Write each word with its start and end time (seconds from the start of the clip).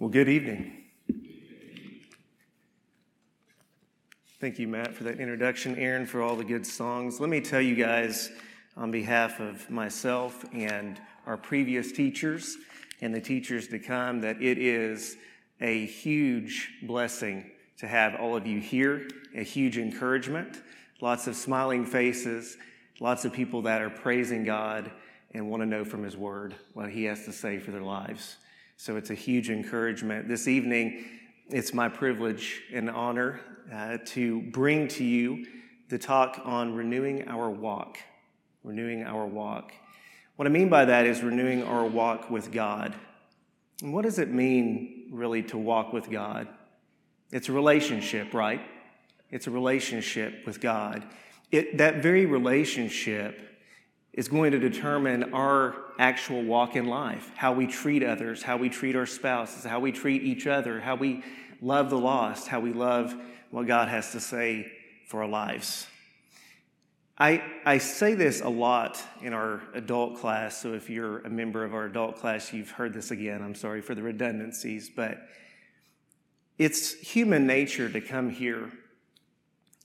Well, 0.00 0.08
good 0.08 0.30
evening. 0.30 0.72
Thank 4.40 4.58
you, 4.58 4.66
Matt, 4.66 4.94
for 4.94 5.04
that 5.04 5.20
introduction. 5.20 5.76
Aaron, 5.76 6.06
for 6.06 6.22
all 6.22 6.36
the 6.36 6.44
good 6.44 6.66
songs. 6.66 7.20
Let 7.20 7.28
me 7.28 7.42
tell 7.42 7.60
you 7.60 7.74
guys, 7.74 8.30
on 8.78 8.90
behalf 8.90 9.40
of 9.40 9.68
myself 9.68 10.42
and 10.54 10.98
our 11.26 11.36
previous 11.36 11.92
teachers 11.92 12.56
and 13.02 13.14
the 13.14 13.20
teachers 13.20 13.68
to 13.68 13.78
come, 13.78 14.22
that 14.22 14.40
it 14.40 14.56
is 14.56 15.18
a 15.60 15.84
huge 15.84 16.70
blessing 16.84 17.50
to 17.76 17.86
have 17.86 18.14
all 18.14 18.34
of 18.34 18.46
you 18.46 18.58
here, 18.58 19.06
a 19.36 19.42
huge 19.42 19.76
encouragement, 19.76 20.62
lots 21.02 21.26
of 21.26 21.36
smiling 21.36 21.84
faces, 21.84 22.56
lots 23.00 23.26
of 23.26 23.34
people 23.34 23.60
that 23.60 23.82
are 23.82 23.90
praising 23.90 24.44
God 24.44 24.90
and 25.32 25.50
want 25.50 25.62
to 25.62 25.66
know 25.66 25.84
from 25.84 26.02
His 26.04 26.16
Word 26.16 26.54
what 26.72 26.88
He 26.88 27.04
has 27.04 27.26
to 27.26 27.34
say 27.34 27.58
for 27.58 27.70
their 27.70 27.82
lives. 27.82 28.36
So 28.82 28.96
it's 28.96 29.10
a 29.10 29.14
huge 29.14 29.50
encouragement. 29.50 30.26
This 30.26 30.48
evening, 30.48 31.04
it's 31.50 31.74
my 31.74 31.90
privilege 31.90 32.62
and 32.72 32.88
honor 32.88 33.38
uh, 33.70 33.98
to 34.06 34.40
bring 34.40 34.88
to 34.88 35.04
you 35.04 35.44
the 35.90 35.98
talk 35.98 36.40
on 36.46 36.74
renewing 36.74 37.28
our 37.28 37.50
walk. 37.50 37.98
Renewing 38.64 39.04
our 39.04 39.26
walk. 39.26 39.72
What 40.36 40.48
I 40.48 40.50
mean 40.50 40.70
by 40.70 40.86
that 40.86 41.04
is 41.04 41.22
renewing 41.22 41.62
our 41.62 41.84
walk 41.84 42.30
with 42.30 42.52
God. 42.52 42.94
And 43.82 43.92
what 43.92 44.04
does 44.04 44.18
it 44.18 44.30
mean, 44.30 45.10
really, 45.12 45.42
to 45.42 45.58
walk 45.58 45.92
with 45.92 46.08
God? 46.08 46.48
It's 47.32 47.50
a 47.50 47.52
relationship, 47.52 48.32
right? 48.32 48.62
It's 49.30 49.46
a 49.46 49.50
relationship 49.50 50.46
with 50.46 50.58
God. 50.58 51.04
It, 51.52 51.76
that 51.76 52.02
very 52.02 52.24
relationship 52.24 53.49
is 54.12 54.28
going 54.28 54.52
to 54.52 54.58
determine 54.58 55.32
our 55.32 55.76
actual 55.98 56.42
walk 56.42 56.74
in 56.76 56.86
life, 56.86 57.30
how 57.36 57.52
we 57.52 57.66
treat 57.66 58.02
others, 58.02 58.42
how 58.42 58.56
we 58.56 58.68
treat 58.68 58.96
our 58.96 59.06
spouses, 59.06 59.64
how 59.64 59.78
we 59.78 59.92
treat 59.92 60.22
each 60.22 60.46
other, 60.46 60.80
how 60.80 60.96
we 60.96 61.22
love 61.60 61.90
the 61.90 61.98
lost, 61.98 62.48
how 62.48 62.58
we 62.58 62.72
love 62.72 63.14
what 63.50 63.66
God 63.66 63.88
has 63.88 64.12
to 64.12 64.20
say 64.20 64.70
for 65.06 65.22
our 65.22 65.28
lives. 65.28 65.86
I, 67.18 67.42
I 67.66 67.78
say 67.78 68.14
this 68.14 68.40
a 68.40 68.48
lot 68.48 69.02
in 69.20 69.34
our 69.34 69.62
adult 69.74 70.18
class, 70.18 70.56
so 70.56 70.72
if 70.72 70.88
you're 70.88 71.18
a 71.18 71.28
member 71.28 71.64
of 71.64 71.74
our 71.74 71.84
adult 71.84 72.16
class, 72.16 72.52
you've 72.52 72.70
heard 72.70 72.94
this 72.94 73.10
again. 73.10 73.42
I'm 73.42 73.54
sorry 73.54 73.82
for 73.82 73.94
the 73.94 74.02
redundancies, 74.02 74.90
but 74.94 75.18
it's 76.56 76.94
human 76.94 77.46
nature 77.46 77.90
to 77.90 78.00
come 78.00 78.30
here 78.30 78.72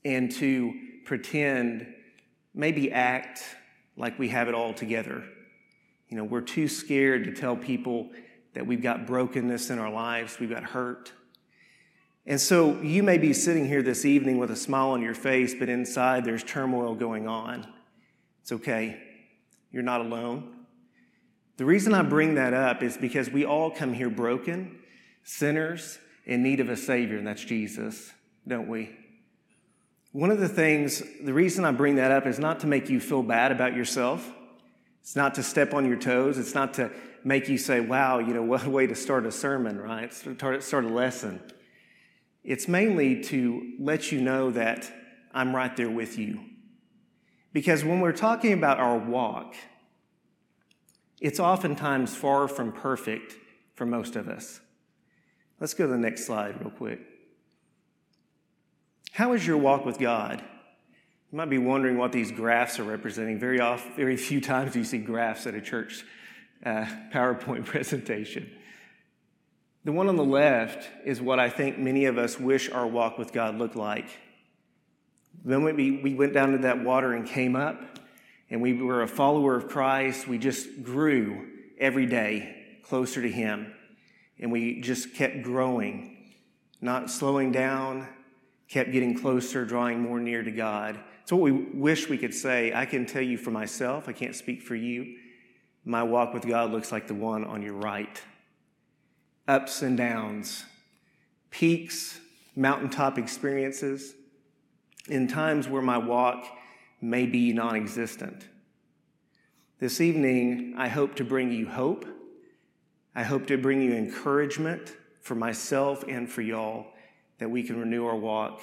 and 0.04 0.32
to 0.32 0.72
pretend, 1.04 1.86
maybe 2.54 2.90
act, 2.90 3.42
like 3.96 4.18
we 4.18 4.28
have 4.28 4.48
it 4.48 4.54
all 4.54 4.74
together. 4.74 5.24
You 6.08 6.16
know, 6.16 6.24
we're 6.24 6.40
too 6.40 6.68
scared 6.68 7.24
to 7.24 7.32
tell 7.32 7.56
people 7.56 8.10
that 8.54 8.66
we've 8.66 8.82
got 8.82 9.06
brokenness 9.06 9.70
in 9.70 9.78
our 9.78 9.90
lives, 9.90 10.38
we've 10.38 10.50
got 10.50 10.64
hurt. 10.64 11.12
And 12.26 12.40
so 12.40 12.80
you 12.80 13.02
may 13.02 13.18
be 13.18 13.32
sitting 13.32 13.66
here 13.66 13.82
this 13.82 14.04
evening 14.04 14.38
with 14.38 14.50
a 14.50 14.56
smile 14.56 14.90
on 14.90 15.02
your 15.02 15.14
face, 15.14 15.54
but 15.54 15.68
inside 15.68 16.24
there's 16.24 16.42
turmoil 16.42 16.94
going 16.94 17.28
on. 17.28 17.66
It's 18.42 18.52
okay. 18.52 19.00
You're 19.70 19.82
not 19.82 20.00
alone. 20.00 20.54
The 21.56 21.64
reason 21.64 21.94
I 21.94 22.02
bring 22.02 22.34
that 22.34 22.52
up 22.52 22.82
is 22.82 22.96
because 22.96 23.30
we 23.30 23.44
all 23.44 23.70
come 23.70 23.94
here 23.94 24.10
broken, 24.10 24.78
sinners, 25.22 25.98
in 26.24 26.42
need 26.42 26.60
of 26.60 26.68
a 26.68 26.76
Savior, 26.76 27.18
and 27.18 27.26
that's 27.26 27.44
Jesus, 27.44 28.12
don't 28.46 28.68
we? 28.68 28.94
One 30.16 30.30
of 30.30 30.40
the 30.40 30.48
things, 30.48 31.02
the 31.22 31.34
reason 31.34 31.66
I 31.66 31.72
bring 31.72 31.96
that 31.96 32.10
up 32.10 32.26
is 32.26 32.38
not 32.38 32.60
to 32.60 32.66
make 32.66 32.88
you 32.88 33.00
feel 33.00 33.22
bad 33.22 33.52
about 33.52 33.76
yourself. 33.76 34.32
It's 35.02 35.14
not 35.14 35.34
to 35.34 35.42
step 35.42 35.74
on 35.74 35.84
your 35.84 35.98
toes. 35.98 36.38
It's 36.38 36.54
not 36.54 36.72
to 36.74 36.90
make 37.22 37.50
you 37.50 37.58
say, 37.58 37.80
wow, 37.80 38.18
you 38.18 38.32
know, 38.32 38.42
what 38.42 38.64
a 38.64 38.70
way 38.70 38.86
to 38.86 38.94
start 38.94 39.26
a 39.26 39.30
sermon, 39.30 39.78
right? 39.78 40.10
Start, 40.14 40.62
start 40.62 40.86
a 40.86 40.88
lesson. 40.88 41.42
It's 42.44 42.66
mainly 42.66 43.24
to 43.24 43.74
let 43.78 44.10
you 44.10 44.22
know 44.22 44.50
that 44.52 44.90
I'm 45.34 45.54
right 45.54 45.76
there 45.76 45.90
with 45.90 46.16
you. 46.16 46.40
Because 47.52 47.84
when 47.84 48.00
we're 48.00 48.12
talking 48.12 48.54
about 48.54 48.78
our 48.78 48.96
walk, 48.96 49.54
it's 51.20 51.38
oftentimes 51.38 52.16
far 52.16 52.48
from 52.48 52.72
perfect 52.72 53.34
for 53.74 53.84
most 53.84 54.16
of 54.16 54.30
us. 54.30 54.62
Let's 55.60 55.74
go 55.74 55.84
to 55.84 55.92
the 55.92 55.98
next 55.98 56.24
slide, 56.24 56.58
real 56.58 56.70
quick. 56.70 57.00
How 59.16 59.32
is 59.32 59.46
your 59.46 59.56
walk 59.56 59.86
with 59.86 59.98
God? 59.98 60.44
You 61.32 61.38
might 61.38 61.48
be 61.48 61.56
wondering 61.56 61.96
what 61.96 62.12
these 62.12 62.30
graphs 62.30 62.78
are 62.78 62.84
representing. 62.84 63.38
Very, 63.38 63.60
often, 63.60 63.90
very 63.96 64.14
few 64.14 64.42
times 64.42 64.74
do 64.74 64.78
you 64.80 64.84
see 64.84 64.98
graphs 64.98 65.46
at 65.46 65.54
a 65.54 65.60
church 65.62 66.04
uh, 66.66 66.84
PowerPoint 67.14 67.64
presentation. 67.64 68.50
The 69.86 69.92
one 69.92 70.10
on 70.10 70.16
the 70.16 70.24
left 70.24 70.90
is 71.06 71.18
what 71.18 71.40
I 71.40 71.48
think 71.48 71.78
many 71.78 72.04
of 72.04 72.18
us 72.18 72.38
wish 72.38 72.68
our 72.68 72.86
walk 72.86 73.16
with 73.16 73.32
God 73.32 73.56
looked 73.56 73.74
like. 73.74 74.04
Then 75.42 75.64
we, 75.64 75.92
we 75.92 76.12
went 76.12 76.34
down 76.34 76.52
to 76.52 76.58
that 76.58 76.84
water 76.84 77.14
and 77.14 77.26
came 77.26 77.56
up, 77.56 77.98
and 78.50 78.60
we 78.60 78.74
were 78.74 79.00
a 79.00 79.08
follower 79.08 79.56
of 79.56 79.66
Christ. 79.66 80.28
We 80.28 80.36
just 80.36 80.82
grew 80.82 81.48
every 81.78 82.04
day 82.04 82.82
closer 82.82 83.22
to 83.22 83.30
Him, 83.30 83.72
and 84.38 84.52
we 84.52 84.82
just 84.82 85.14
kept 85.14 85.42
growing, 85.42 86.34
not 86.82 87.10
slowing 87.10 87.50
down, 87.50 88.08
kept 88.68 88.92
getting 88.92 89.18
closer, 89.18 89.64
drawing 89.64 90.00
more 90.00 90.20
near 90.20 90.42
to 90.42 90.50
God. 90.50 90.98
It's 91.22 91.32
what 91.32 91.40
we 91.40 91.52
wish 91.52 92.08
we 92.08 92.18
could 92.18 92.34
say. 92.34 92.72
I 92.74 92.86
can 92.86 93.06
tell 93.06 93.22
you 93.22 93.38
for 93.38 93.50
myself, 93.50 94.08
I 94.08 94.12
can't 94.12 94.34
speak 94.34 94.62
for 94.62 94.74
you. 94.74 95.16
My 95.84 96.02
walk 96.02 96.34
with 96.34 96.46
God 96.46 96.72
looks 96.72 96.90
like 96.90 97.06
the 97.06 97.14
one 97.14 97.44
on 97.44 97.62
your 97.62 97.74
right. 97.74 98.20
Ups 99.46 99.82
and 99.82 99.96
downs, 99.96 100.64
peaks, 101.50 102.18
mountaintop 102.56 103.18
experiences, 103.18 104.14
in 105.08 105.28
times 105.28 105.68
where 105.68 105.82
my 105.82 105.98
walk 105.98 106.44
may 107.00 107.26
be 107.26 107.52
non 107.52 107.76
existent. 107.76 108.48
This 109.78 110.00
evening, 110.00 110.74
I 110.76 110.88
hope 110.88 111.14
to 111.16 111.24
bring 111.24 111.52
you 111.52 111.68
hope. 111.68 112.04
I 113.14 113.22
hope 113.22 113.46
to 113.46 113.56
bring 113.56 113.80
you 113.80 113.94
encouragement 113.94 114.96
for 115.20 115.36
myself 115.36 116.04
and 116.08 116.28
for 116.28 116.42
y'all 116.42 116.86
that 117.38 117.50
we 117.50 117.62
can 117.62 117.78
renew 117.78 118.06
our 118.06 118.16
walk 118.16 118.60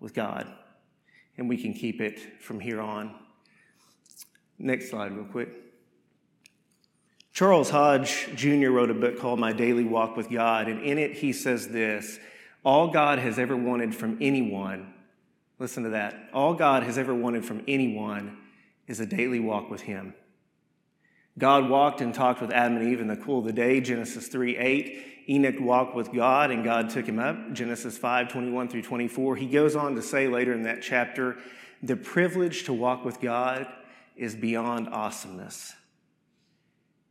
with 0.00 0.14
God 0.14 0.46
and 1.36 1.48
we 1.48 1.56
can 1.56 1.72
keep 1.74 2.00
it 2.00 2.42
from 2.42 2.60
here 2.60 2.80
on. 2.80 3.14
Next 4.58 4.90
slide, 4.90 5.12
real 5.12 5.24
quick. 5.24 5.48
Charles 7.32 7.70
Hodge 7.70 8.28
Jr. 8.36 8.68
wrote 8.68 8.90
a 8.90 8.94
book 8.94 9.18
called 9.18 9.40
My 9.40 9.52
Daily 9.52 9.82
Walk 9.82 10.16
with 10.16 10.30
God, 10.30 10.68
and 10.68 10.80
in 10.82 10.98
it 10.98 11.14
he 11.14 11.32
says 11.32 11.68
this 11.68 12.20
All 12.64 12.88
God 12.88 13.18
has 13.18 13.40
ever 13.40 13.56
wanted 13.56 13.92
from 13.94 14.18
anyone, 14.20 14.94
listen 15.58 15.82
to 15.82 15.90
that, 15.90 16.28
all 16.32 16.54
God 16.54 16.84
has 16.84 16.96
ever 16.96 17.12
wanted 17.12 17.44
from 17.44 17.64
anyone 17.66 18.38
is 18.86 19.00
a 19.00 19.06
daily 19.06 19.40
walk 19.40 19.68
with 19.68 19.80
Him. 19.80 20.14
God 21.38 21.68
walked 21.68 22.00
and 22.00 22.14
talked 22.14 22.40
with 22.40 22.52
Adam 22.52 22.76
and 22.76 22.88
Eve 22.88 23.00
in 23.00 23.08
the 23.08 23.16
cool 23.16 23.40
of 23.40 23.44
the 23.44 23.52
day, 23.52 23.80
Genesis 23.80 24.28
3 24.28 24.56
8. 24.56 25.10
Enoch 25.28 25.56
walked 25.58 25.94
with 25.94 26.12
God 26.12 26.50
and 26.50 26.62
God 26.62 26.90
took 26.90 27.06
him 27.06 27.18
up, 27.18 27.52
Genesis 27.52 27.96
5 27.96 28.28
21 28.28 28.68
through 28.68 28.82
24. 28.82 29.36
He 29.36 29.46
goes 29.46 29.74
on 29.74 29.94
to 29.94 30.02
say 30.02 30.28
later 30.28 30.52
in 30.52 30.62
that 30.64 30.82
chapter, 30.82 31.36
the 31.82 31.96
privilege 31.96 32.64
to 32.64 32.72
walk 32.72 33.04
with 33.04 33.20
God 33.20 33.66
is 34.16 34.34
beyond 34.34 34.88
awesomeness. 34.88 35.72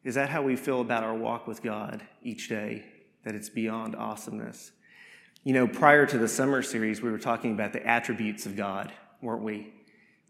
Is 0.04 0.16
that 0.16 0.30
how 0.30 0.42
we 0.42 0.56
feel 0.56 0.82
about 0.82 1.04
our 1.04 1.16
walk 1.16 1.48
with 1.48 1.62
God 1.62 2.04
each 2.22 2.50
day? 2.50 2.86
That 3.24 3.36
it's 3.36 3.50
beyond 3.50 3.96
awesomeness? 3.96 4.72
You 5.44 5.54
know, 5.54 5.68
prior 5.68 6.06
to 6.06 6.18
the 6.18 6.28
summer 6.28 6.62
series, 6.62 7.02
we 7.02 7.12
were 7.12 7.18
talking 7.18 7.52
about 7.52 7.74
the 7.74 7.86
attributes 7.86 8.46
of 8.46 8.56
God, 8.56 8.92
weren't 9.22 9.44
we? 9.44 9.74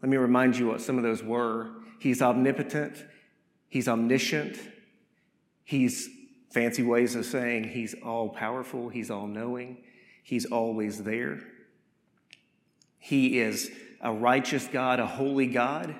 Let 0.02 0.08
me 0.08 0.16
remind 0.16 0.56
you 0.56 0.66
what 0.68 0.80
some 0.80 0.96
of 0.96 1.02
those 1.02 1.22
were. 1.22 1.70
He's 1.98 2.20
omnipotent, 2.22 3.04
He's 3.74 3.88
omniscient, 3.88 4.56
He's 5.64 6.08
Fancy 6.52 6.84
ways 6.84 7.16
of 7.16 7.26
saying 7.26 7.64
he's 7.64 7.96
all 8.04 8.28
powerful, 8.28 8.88
he's 8.88 9.10
all 9.10 9.26
knowing, 9.26 9.78
he's 10.22 10.46
always 10.46 11.02
there. 11.02 11.40
He 12.96 13.40
is 13.40 13.72
a 14.00 14.12
righteous 14.12 14.68
God, 14.68 15.00
a 15.00 15.06
holy 15.06 15.48
God. 15.48 15.96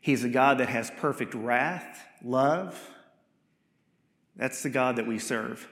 He's 0.00 0.22
a 0.22 0.28
God 0.28 0.58
that 0.58 0.68
has 0.68 0.92
perfect 0.98 1.34
wrath, 1.34 2.06
love. 2.22 2.80
That's 4.36 4.62
the 4.62 4.70
God 4.70 4.94
that 4.94 5.08
we 5.08 5.18
serve. 5.18 5.68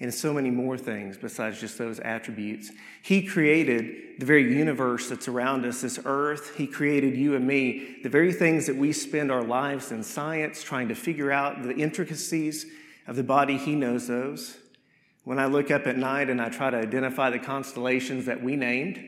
And 0.00 0.12
so 0.12 0.32
many 0.32 0.50
more 0.50 0.78
things 0.78 1.18
besides 1.18 1.60
just 1.60 1.76
those 1.76 2.00
attributes. 2.00 2.72
He 3.02 3.22
created 3.22 4.18
the 4.18 4.24
very 4.24 4.56
universe 4.56 5.10
that's 5.10 5.28
around 5.28 5.66
us, 5.66 5.82
this 5.82 6.00
earth. 6.06 6.56
He 6.56 6.66
created 6.66 7.14
you 7.14 7.36
and 7.36 7.46
me, 7.46 7.98
the 8.02 8.08
very 8.08 8.32
things 8.32 8.66
that 8.66 8.76
we 8.76 8.92
spend 8.92 9.30
our 9.30 9.42
lives 9.42 9.92
in 9.92 10.02
science 10.02 10.62
trying 10.62 10.88
to 10.88 10.94
figure 10.94 11.30
out 11.30 11.62
the 11.62 11.74
intricacies 11.74 12.64
of 13.06 13.16
the 13.16 13.22
body, 13.22 13.58
He 13.58 13.74
knows 13.74 14.06
those. 14.06 14.56
When 15.24 15.38
I 15.38 15.46
look 15.46 15.70
up 15.70 15.86
at 15.86 15.98
night 15.98 16.30
and 16.30 16.40
I 16.40 16.48
try 16.48 16.70
to 16.70 16.78
identify 16.78 17.28
the 17.28 17.38
constellations 17.38 18.24
that 18.24 18.42
we 18.42 18.56
named, 18.56 19.04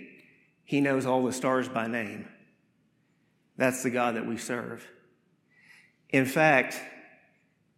He 0.65 0.83
knows 0.83 1.06
all 1.06 1.25
the 1.25 1.33
stars 1.33 1.71
by 1.71 1.87
name. 1.87 2.29
That's 3.56 3.83
the 3.83 3.91
God 3.91 4.17
that 4.17 4.27
we 4.27 4.37
serve. 4.37 4.87
In 6.11 6.27
fact, 6.27 6.79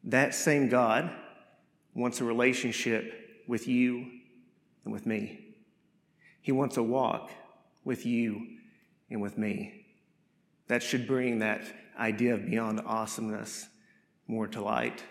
that 0.03 0.35
same 0.35 0.69
God 0.69 1.13
wants 1.95 2.21
a 2.21 2.25
relationship 2.25 3.43
with 3.47 3.69
you 3.69 4.11
and 4.85 4.93
with 4.93 5.07
me. 5.07 5.57
He 6.41 6.53
wants 6.53 6.77
a 6.77 6.83
walk 6.83 7.31
with 7.85 8.05
you 8.05 8.47
and 9.11 9.21
with 9.23 9.39
me. 9.39 9.87
That 10.69 10.83
should 10.83 11.07
bring 11.07 11.39
that 11.39 11.63
idea 11.99 12.35
of 12.35 12.47
beyond 12.47 12.81
awesomeness 12.85 13.69
more 14.27 14.47
to 14.49 14.63
light. 14.63 15.03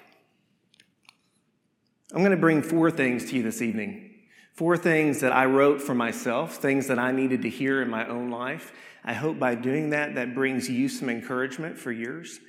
I'm 2.11 2.19
going 2.19 2.31
to 2.31 2.37
bring 2.37 2.61
four 2.61 2.91
things 2.91 3.29
to 3.29 3.37
you 3.37 3.43
this 3.43 3.61
evening. 3.61 4.11
Four 4.53 4.77
things 4.77 5.21
that 5.21 5.31
I 5.31 5.45
wrote 5.45 5.81
for 5.81 5.95
myself, 5.95 6.57
things 6.57 6.87
that 6.87 6.99
I 6.99 7.11
needed 7.11 7.41
to 7.41 7.49
hear 7.49 7.81
in 7.81 7.89
my 7.89 8.07
own 8.07 8.29
life. 8.29 8.71
I 9.03 9.13
hope 9.13 9.39
by 9.39 9.55
doing 9.55 9.89
that, 9.89 10.15
that 10.15 10.35
brings 10.35 10.69
you 10.69 10.89
some 10.89 11.09
encouragement 11.09 11.77
for 11.77 11.91
yours. 11.91 12.39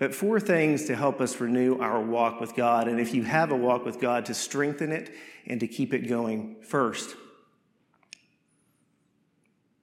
But 0.00 0.14
four 0.14 0.40
things 0.40 0.86
to 0.86 0.96
help 0.96 1.20
us 1.20 1.40
renew 1.40 1.78
our 1.78 2.00
walk 2.00 2.40
with 2.40 2.56
God. 2.56 2.88
And 2.88 2.98
if 2.98 3.14
you 3.14 3.22
have 3.22 3.52
a 3.52 3.56
walk 3.56 3.84
with 3.84 4.00
God, 4.00 4.24
to 4.24 4.34
strengthen 4.34 4.92
it 4.92 5.14
and 5.46 5.60
to 5.60 5.68
keep 5.68 5.92
it 5.92 6.08
going 6.08 6.56
first. 6.62 7.14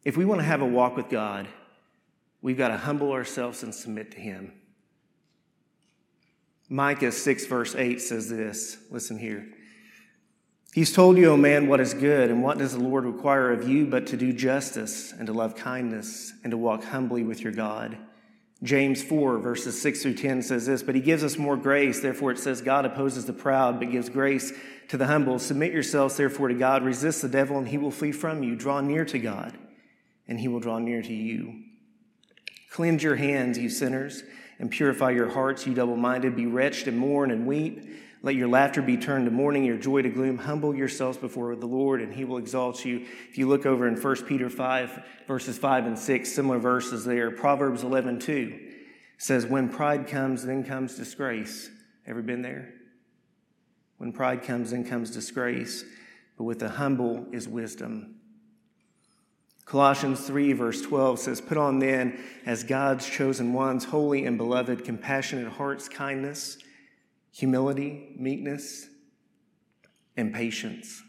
If 0.03 0.17
we 0.17 0.25
want 0.25 0.41
to 0.41 0.45
have 0.45 0.61
a 0.63 0.65
walk 0.65 0.97
with 0.97 1.07
God, 1.07 1.47
we've 2.41 2.57
got 2.57 2.69
to 2.69 2.77
humble 2.77 3.11
ourselves 3.11 3.61
and 3.61 3.75
submit 3.75 4.09
to 4.13 4.17
Him. 4.19 4.53
Micah 6.67 7.11
6, 7.11 7.45
verse 7.45 7.75
8 7.75 8.01
says 8.01 8.27
this. 8.27 8.77
Listen 8.89 9.19
here. 9.19 9.47
He's 10.73 10.91
told 10.91 11.17
you, 11.17 11.29
O 11.29 11.37
man, 11.37 11.67
what 11.67 11.79
is 11.79 11.93
good, 11.93 12.31
and 12.31 12.41
what 12.41 12.57
does 12.57 12.73
the 12.73 12.79
Lord 12.79 13.05
require 13.05 13.51
of 13.51 13.69
you 13.69 13.85
but 13.85 14.07
to 14.07 14.17
do 14.17 14.33
justice 14.33 15.13
and 15.13 15.27
to 15.27 15.33
love 15.33 15.55
kindness 15.55 16.33
and 16.43 16.49
to 16.49 16.57
walk 16.57 16.85
humbly 16.85 17.21
with 17.21 17.41
your 17.41 17.53
God. 17.53 17.99
James 18.63 19.03
4, 19.03 19.37
verses 19.37 19.79
6 19.81 20.01
through 20.01 20.15
10 20.15 20.41
says 20.41 20.65
this, 20.65 20.81
but 20.81 20.95
he 20.95 21.01
gives 21.01 21.23
us 21.23 21.37
more 21.37 21.55
grace. 21.55 21.99
Therefore, 21.99 22.31
it 22.31 22.39
says, 22.39 22.61
God 22.61 22.85
opposes 22.85 23.25
the 23.25 23.33
proud, 23.33 23.79
but 23.79 23.91
gives 23.91 24.09
grace 24.09 24.51
to 24.87 24.97
the 24.97 25.05
humble. 25.05 25.37
Submit 25.37 25.73
yourselves, 25.73 26.17
therefore, 26.17 26.47
to 26.47 26.55
God. 26.55 26.83
Resist 26.83 27.21
the 27.21 27.29
devil, 27.29 27.59
and 27.59 27.67
he 27.67 27.77
will 27.77 27.91
flee 27.91 28.11
from 28.11 28.41
you. 28.41 28.55
Draw 28.55 28.81
near 28.81 29.05
to 29.05 29.19
God, 29.19 29.55
and 30.27 30.39
he 30.39 30.47
will 30.47 30.59
draw 30.59 30.79
near 30.79 31.03
to 31.03 31.13
you. 31.13 31.63
Cleanse 32.71 33.03
your 33.03 33.15
hands, 33.15 33.59
you 33.59 33.69
sinners, 33.69 34.23
and 34.59 34.71
purify 34.71 35.11
your 35.11 35.29
hearts, 35.29 35.67
you 35.67 35.75
double 35.75 35.95
minded. 35.95 36.35
Be 36.35 36.47
wretched 36.47 36.87
and 36.87 36.97
mourn 36.97 37.29
and 37.29 37.45
weep. 37.45 37.87
Let 38.27 38.35
your 38.35 38.49
laughter 38.49 38.81
be 38.81 38.97
turned 38.97 39.23
to 39.23 39.31
mourning, 39.31 39.63
your 39.63 39.77
joy 39.77 40.01
to 40.01 40.09
gloom. 40.09 40.37
Humble 40.37 40.75
yourselves 40.75 41.17
before 41.17 41.55
the 41.55 41.65
Lord, 41.65 42.01
and 42.01 42.13
he 42.13 42.25
will 42.25 42.39
exalt 42.39 42.83
you. 42.83 43.05
If 43.29 43.37
you 43.37 43.47
look 43.47 43.65
over 43.65 43.87
in 43.87 43.95
1 43.95 44.25
Peter 44.25 44.49
5, 44.49 45.05
verses 45.25 45.57
5 45.57 45.85
and 45.85 45.97
6, 45.97 46.29
similar 46.29 46.59
verses 46.59 47.05
there. 47.05 47.31
Proverbs 47.31 47.83
11, 47.83 48.19
2 48.19 48.59
says, 49.17 49.45
When 49.45 49.69
pride 49.69 50.07
comes, 50.07 50.43
then 50.43 50.65
comes 50.65 50.97
disgrace. 50.97 51.69
Ever 52.05 52.21
been 52.21 52.41
there? 52.41 52.73
When 53.95 54.11
pride 54.11 54.43
comes, 54.43 54.71
then 54.71 54.83
comes 54.83 55.09
disgrace. 55.09 55.85
But 56.37 56.43
with 56.43 56.59
the 56.59 56.67
humble 56.67 57.27
is 57.31 57.47
wisdom. 57.47 58.15
Colossians 59.63 60.27
3, 60.27 60.51
verse 60.51 60.81
12 60.81 61.19
says, 61.19 61.39
Put 61.39 61.57
on 61.57 61.79
then, 61.79 62.21
as 62.45 62.65
God's 62.65 63.09
chosen 63.09 63.53
ones, 63.53 63.85
holy 63.85 64.25
and 64.25 64.37
beloved, 64.37 64.83
compassionate 64.83 65.53
hearts, 65.53 65.87
kindness 65.87 66.57
humility, 67.37 68.15
meekness, 68.17 68.87
and 70.15 70.33
patience. 70.33 71.03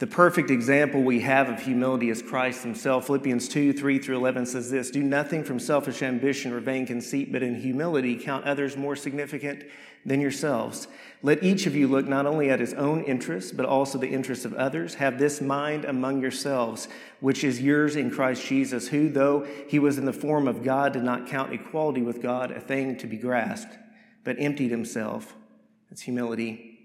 The 0.00 0.06
perfect 0.08 0.50
example 0.50 1.00
we 1.02 1.20
have 1.20 1.48
of 1.48 1.62
humility 1.62 2.10
is 2.10 2.22
Christ 2.22 2.64
himself. 2.64 3.06
Philippians 3.06 3.48
2 3.48 3.72
3 3.72 3.98
through 4.00 4.16
11 4.16 4.46
says 4.46 4.68
this 4.68 4.90
Do 4.90 5.04
nothing 5.04 5.44
from 5.44 5.60
selfish 5.60 6.02
ambition 6.02 6.52
or 6.52 6.58
vain 6.58 6.86
conceit, 6.86 7.30
but 7.30 7.42
in 7.44 7.54
humility 7.54 8.16
count 8.16 8.46
others 8.46 8.76
more 8.76 8.96
significant 8.96 9.62
than 10.04 10.20
yourselves. 10.20 10.88
Let 11.22 11.44
each 11.44 11.66
of 11.66 11.76
you 11.76 11.86
look 11.86 12.08
not 12.08 12.26
only 12.26 12.50
at 12.50 12.58
his 12.58 12.74
own 12.74 13.04
interests, 13.04 13.52
but 13.52 13.66
also 13.66 13.96
the 13.96 14.10
interests 14.10 14.44
of 14.44 14.54
others. 14.54 14.94
Have 14.94 15.20
this 15.20 15.40
mind 15.40 15.84
among 15.84 16.20
yourselves, 16.20 16.88
which 17.20 17.44
is 17.44 17.60
yours 17.60 17.94
in 17.94 18.10
Christ 18.10 18.44
Jesus, 18.44 18.88
who, 18.88 19.08
though 19.08 19.46
he 19.68 19.78
was 19.78 19.98
in 19.98 20.04
the 20.04 20.12
form 20.12 20.48
of 20.48 20.64
God, 20.64 20.94
did 20.94 21.04
not 21.04 21.28
count 21.28 21.52
equality 21.52 22.02
with 22.02 22.20
God 22.20 22.50
a 22.50 22.60
thing 22.60 22.96
to 22.98 23.06
be 23.06 23.16
grasped 23.16 23.76
but 24.24 24.36
emptied 24.38 24.70
himself. 24.70 25.34
That's 25.90 26.02
humility. 26.02 26.78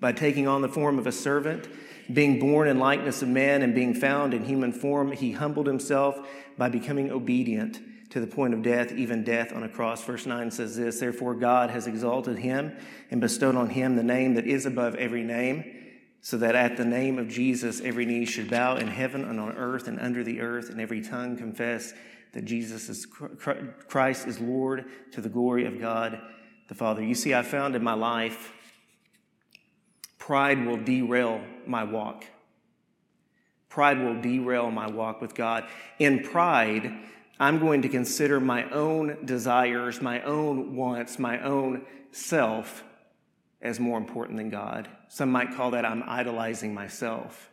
By 0.00 0.12
taking 0.12 0.46
on 0.46 0.62
the 0.62 0.68
form 0.68 0.98
of 0.98 1.06
a 1.06 1.12
servant, 1.12 1.68
being 2.12 2.38
born 2.38 2.68
in 2.68 2.78
likeness 2.78 3.20
of 3.22 3.28
man, 3.28 3.62
and 3.62 3.74
being 3.74 3.94
found 3.94 4.32
in 4.32 4.44
human 4.44 4.72
form, 4.72 5.12
he 5.12 5.32
humbled 5.32 5.66
himself 5.66 6.18
by 6.56 6.68
becoming 6.68 7.10
obedient 7.10 7.80
to 8.10 8.20
the 8.20 8.26
point 8.26 8.54
of 8.54 8.62
death, 8.62 8.92
even 8.92 9.22
death 9.22 9.52
on 9.52 9.62
a 9.62 9.68
cross. 9.68 10.02
Verse 10.02 10.24
9 10.24 10.50
says 10.50 10.76
this 10.76 11.00
Therefore, 11.00 11.34
God 11.34 11.70
has 11.70 11.86
exalted 11.86 12.38
him 12.38 12.76
and 13.10 13.20
bestowed 13.20 13.54
on 13.54 13.70
him 13.70 13.96
the 13.96 14.02
name 14.02 14.34
that 14.34 14.46
is 14.46 14.64
above 14.64 14.94
every 14.94 15.22
name, 15.22 15.64
so 16.20 16.38
that 16.38 16.54
at 16.54 16.76
the 16.76 16.84
name 16.84 17.18
of 17.18 17.28
Jesus 17.28 17.80
every 17.80 18.06
knee 18.06 18.24
should 18.24 18.50
bow 18.50 18.76
in 18.76 18.88
heaven 18.88 19.24
and 19.24 19.38
on 19.38 19.52
earth 19.56 19.88
and 19.88 20.00
under 20.00 20.24
the 20.24 20.40
earth, 20.40 20.70
and 20.70 20.80
every 20.80 21.02
tongue 21.02 21.36
confess 21.36 21.92
that 22.32 22.44
Jesus 22.44 22.88
is 22.88 23.06
Christ 23.06 24.26
is 24.26 24.40
Lord 24.40 24.84
to 25.12 25.20
the 25.20 25.28
glory 25.28 25.66
of 25.66 25.80
God 25.80 26.20
the 26.68 26.74
Father. 26.74 27.02
You 27.02 27.14
see, 27.14 27.34
I 27.34 27.42
found 27.42 27.74
in 27.74 27.82
my 27.82 27.94
life, 27.94 28.52
pride 30.18 30.64
will 30.64 30.76
derail 30.76 31.40
my 31.66 31.84
walk. 31.84 32.26
Pride 33.68 34.00
will 34.00 34.20
derail 34.20 34.70
my 34.70 34.88
walk 34.88 35.20
with 35.20 35.34
God. 35.34 35.64
In 35.98 36.22
pride, 36.22 36.92
I'm 37.40 37.58
going 37.58 37.82
to 37.82 37.88
consider 37.88 38.40
my 38.40 38.68
own 38.70 39.24
desires, 39.24 40.00
my 40.02 40.20
own 40.22 40.76
wants, 40.76 41.18
my 41.18 41.40
own 41.40 41.86
self 42.12 42.84
as 43.60 43.80
more 43.80 43.98
important 43.98 44.38
than 44.38 44.50
God. 44.50 44.88
Some 45.08 45.30
might 45.30 45.54
call 45.54 45.70
that 45.72 45.84
I'm 45.84 46.02
idolizing 46.06 46.74
myself. 46.74 47.50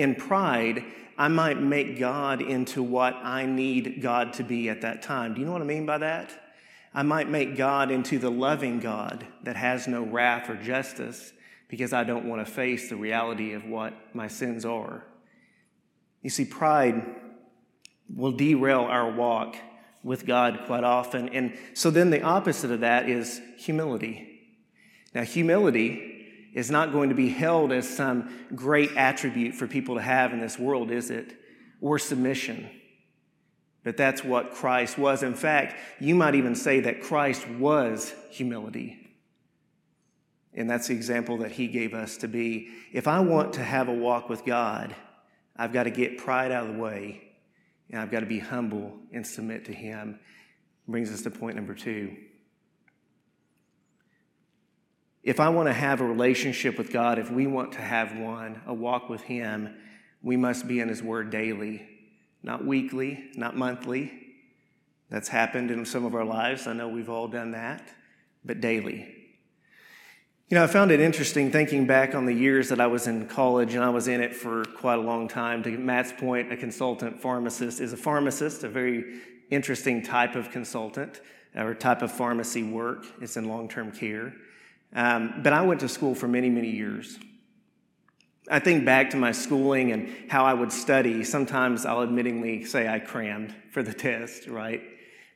In 0.00 0.14
pride, 0.14 0.82
I 1.18 1.28
might 1.28 1.60
make 1.60 1.98
God 1.98 2.40
into 2.40 2.82
what 2.82 3.16
I 3.16 3.44
need 3.44 4.00
God 4.00 4.32
to 4.34 4.42
be 4.42 4.70
at 4.70 4.80
that 4.80 5.02
time. 5.02 5.34
Do 5.34 5.40
you 5.40 5.46
know 5.46 5.52
what 5.52 5.60
I 5.60 5.66
mean 5.66 5.84
by 5.84 5.98
that? 5.98 6.30
I 6.94 7.02
might 7.02 7.28
make 7.28 7.54
God 7.54 7.90
into 7.90 8.18
the 8.18 8.30
loving 8.30 8.80
God 8.80 9.26
that 9.42 9.56
has 9.56 9.86
no 9.86 10.02
wrath 10.02 10.48
or 10.48 10.56
justice 10.56 11.34
because 11.68 11.92
I 11.92 12.04
don't 12.04 12.24
want 12.24 12.44
to 12.46 12.50
face 12.50 12.88
the 12.88 12.96
reality 12.96 13.52
of 13.52 13.66
what 13.66 13.92
my 14.14 14.26
sins 14.26 14.64
are. 14.64 15.04
You 16.22 16.30
see, 16.30 16.46
pride 16.46 17.04
will 18.08 18.32
derail 18.32 18.84
our 18.84 19.12
walk 19.12 19.54
with 20.02 20.24
God 20.24 20.60
quite 20.64 20.82
often. 20.82 21.28
And 21.28 21.58
so 21.74 21.90
then 21.90 22.08
the 22.08 22.22
opposite 22.22 22.70
of 22.70 22.80
that 22.80 23.06
is 23.06 23.38
humility. 23.58 24.48
Now, 25.14 25.24
humility 25.24 26.09
is 26.54 26.70
not 26.70 26.92
going 26.92 27.08
to 27.10 27.14
be 27.14 27.28
held 27.28 27.72
as 27.72 27.88
some 27.88 28.30
great 28.54 28.96
attribute 28.96 29.54
for 29.54 29.66
people 29.66 29.94
to 29.94 30.02
have 30.02 30.32
in 30.32 30.40
this 30.40 30.58
world, 30.58 30.90
is 30.90 31.10
it? 31.10 31.34
Or 31.80 31.98
submission. 31.98 32.68
But 33.82 33.96
that's 33.96 34.22
what 34.22 34.52
Christ 34.52 34.98
was. 34.98 35.22
In 35.22 35.34
fact, 35.34 35.76
you 36.00 36.14
might 36.14 36.34
even 36.34 36.54
say 36.54 36.80
that 36.80 37.02
Christ 37.02 37.48
was 37.48 38.14
humility. 38.30 38.96
And 40.52 40.68
that's 40.68 40.88
the 40.88 40.94
example 40.94 41.38
that 41.38 41.52
he 41.52 41.68
gave 41.68 41.94
us 41.94 42.16
to 42.18 42.28
be. 42.28 42.68
If 42.92 43.06
I 43.06 43.20
want 43.20 43.54
to 43.54 43.62
have 43.62 43.88
a 43.88 43.94
walk 43.94 44.28
with 44.28 44.44
God, 44.44 44.94
I've 45.56 45.72
got 45.72 45.84
to 45.84 45.90
get 45.90 46.18
pride 46.18 46.50
out 46.50 46.66
of 46.66 46.74
the 46.74 46.80
way 46.80 47.30
and 47.90 48.00
I've 48.00 48.10
got 48.10 48.20
to 48.20 48.26
be 48.26 48.38
humble 48.38 48.98
and 49.12 49.26
submit 49.26 49.64
to 49.66 49.72
him. 49.72 50.18
Brings 50.86 51.12
us 51.12 51.22
to 51.22 51.30
point 51.30 51.56
number 51.56 51.74
two. 51.74 52.16
If 55.22 55.38
I 55.38 55.48
want 55.50 55.68
to 55.68 55.72
have 55.72 56.00
a 56.00 56.04
relationship 56.04 56.78
with 56.78 56.92
God, 56.92 57.18
if 57.18 57.30
we 57.30 57.46
want 57.46 57.72
to 57.72 57.80
have 57.80 58.16
one, 58.16 58.62
a 58.66 58.72
walk 58.72 59.08
with 59.08 59.22
him, 59.22 59.74
we 60.22 60.36
must 60.36 60.66
be 60.66 60.80
in 60.80 60.88
his 60.88 61.02
word 61.02 61.30
daily 61.30 61.86
not 62.42 62.64
weekly, 62.64 63.30
not 63.34 63.56
monthly. 63.56 64.12
That's 65.10 65.28
happened 65.28 65.70
in 65.70 65.84
some 65.84 66.04
of 66.04 66.14
our 66.14 66.24
lives. 66.24 66.66
I 66.66 66.72
know 66.72 66.88
we've 66.88 67.10
all 67.10 67.28
done 67.28 67.50
that, 67.52 67.82
but 68.44 68.60
daily. 68.60 69.14
You 70.48 70.56
know, 70.56 70.64
I 70.64 70.66
found 70.66 70.90
it 70.90 71.00
interesting 71.00 71.52
thinking 71.52 71.86
back 71.86 72.14
on 72.14 72.26
the 72.26 72.32
years 72.32 72.70
that 72.70 72.80
I 72.80 72.86
was 72.86 73.06
in 73.06 73.26
college, 73.26 73.74
and 73.74 73.84
I 73.84 73.90
was 73.90 74.08
in 74.08 74.20
it 74.20 74.34
for 74.34 74.64
quite 74.64 74.98
a 74.98 75.02
long 75.02 75.28
time. 75.28 75.62
To 75.62 75.70
Matt's 75.70 76.12
point, 76.12 76.52
a 76.52 76.56
consultant 76.56 77.20
pharmacist 77.20 77.80
is 77.80 77.92
a 77.92 77.96
pharmacist, 77.96 78.64
a 78.64 78.68
very 78.68 79.20
interesting 79.50 80.02
type 80.02 80.34
of 80.34 80.50
consultant 80.50 81.20
or 81.54 81.74
type 81.74 82.02
of 82.02 82.10
pharmacy 82.10 82.62
work. 82.62 83.06
It's 83.20 83.36
in 83.36 83.48
long 83.48 83.68
term 83.68 83.92
care. 83.92 84.32
Um, 84.92 85.40
but 85.42 85.52
I 85.52 85.62
went 85.62 85.80
to 85.80 85.88
school 85.88 86.14
for 86.14 86.28
many, 86.28 86.50
many 86.50 86.70
years. 86.70 87.18
I 88.50 88.58
think 88.58 88.84
back 88.84 89.10
to 89.10 89.16
my 89.16 89.32
schooling 89.32 89.92
and 89.92 90.12
how 90.28 90.44
I 90.44 90.54
would 90.54 90.72
study. 90.72 91.22
Sometimes 91.22 91.86
I'll 91.86 92.06
admittingly 92.06 92.66
say 92.66 92.88
I 92.88 92.98
crammed 92.98 93.54
for 93.70 93.82
the 93.82 93.92
test, 94.08 94.48
right? 94.48 94.82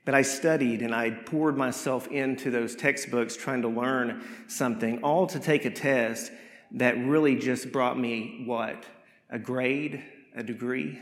But 0.04 0.14
I 0.14 0.23
studied 0.23 0.82
and 0.82 0.94
I 0.94 1.11
poured 1.11 1.56
myself 1.56 2.08
into 2.08 2.50
those 2.50 2.75
textbooks 2.75 3.37
trying 3.37 3.62
to 3.62 3.68
learn 3.68 4.23
something, 4.49 5.02
all 5.02 5.26
to 5.28 5.38
take 5.38 5.64
a 5.64 5.70
test 5.70 6.32
that 6.73 6.99
really 6.99 7.37
just 7.37 7.70
brought 7.70 7.99
me 7.99 8.42
what? 8.46 8.84
A 9.30 9.38
grade, 9.38 10.02
a 10.34 10.42
degree? 10.42 10.99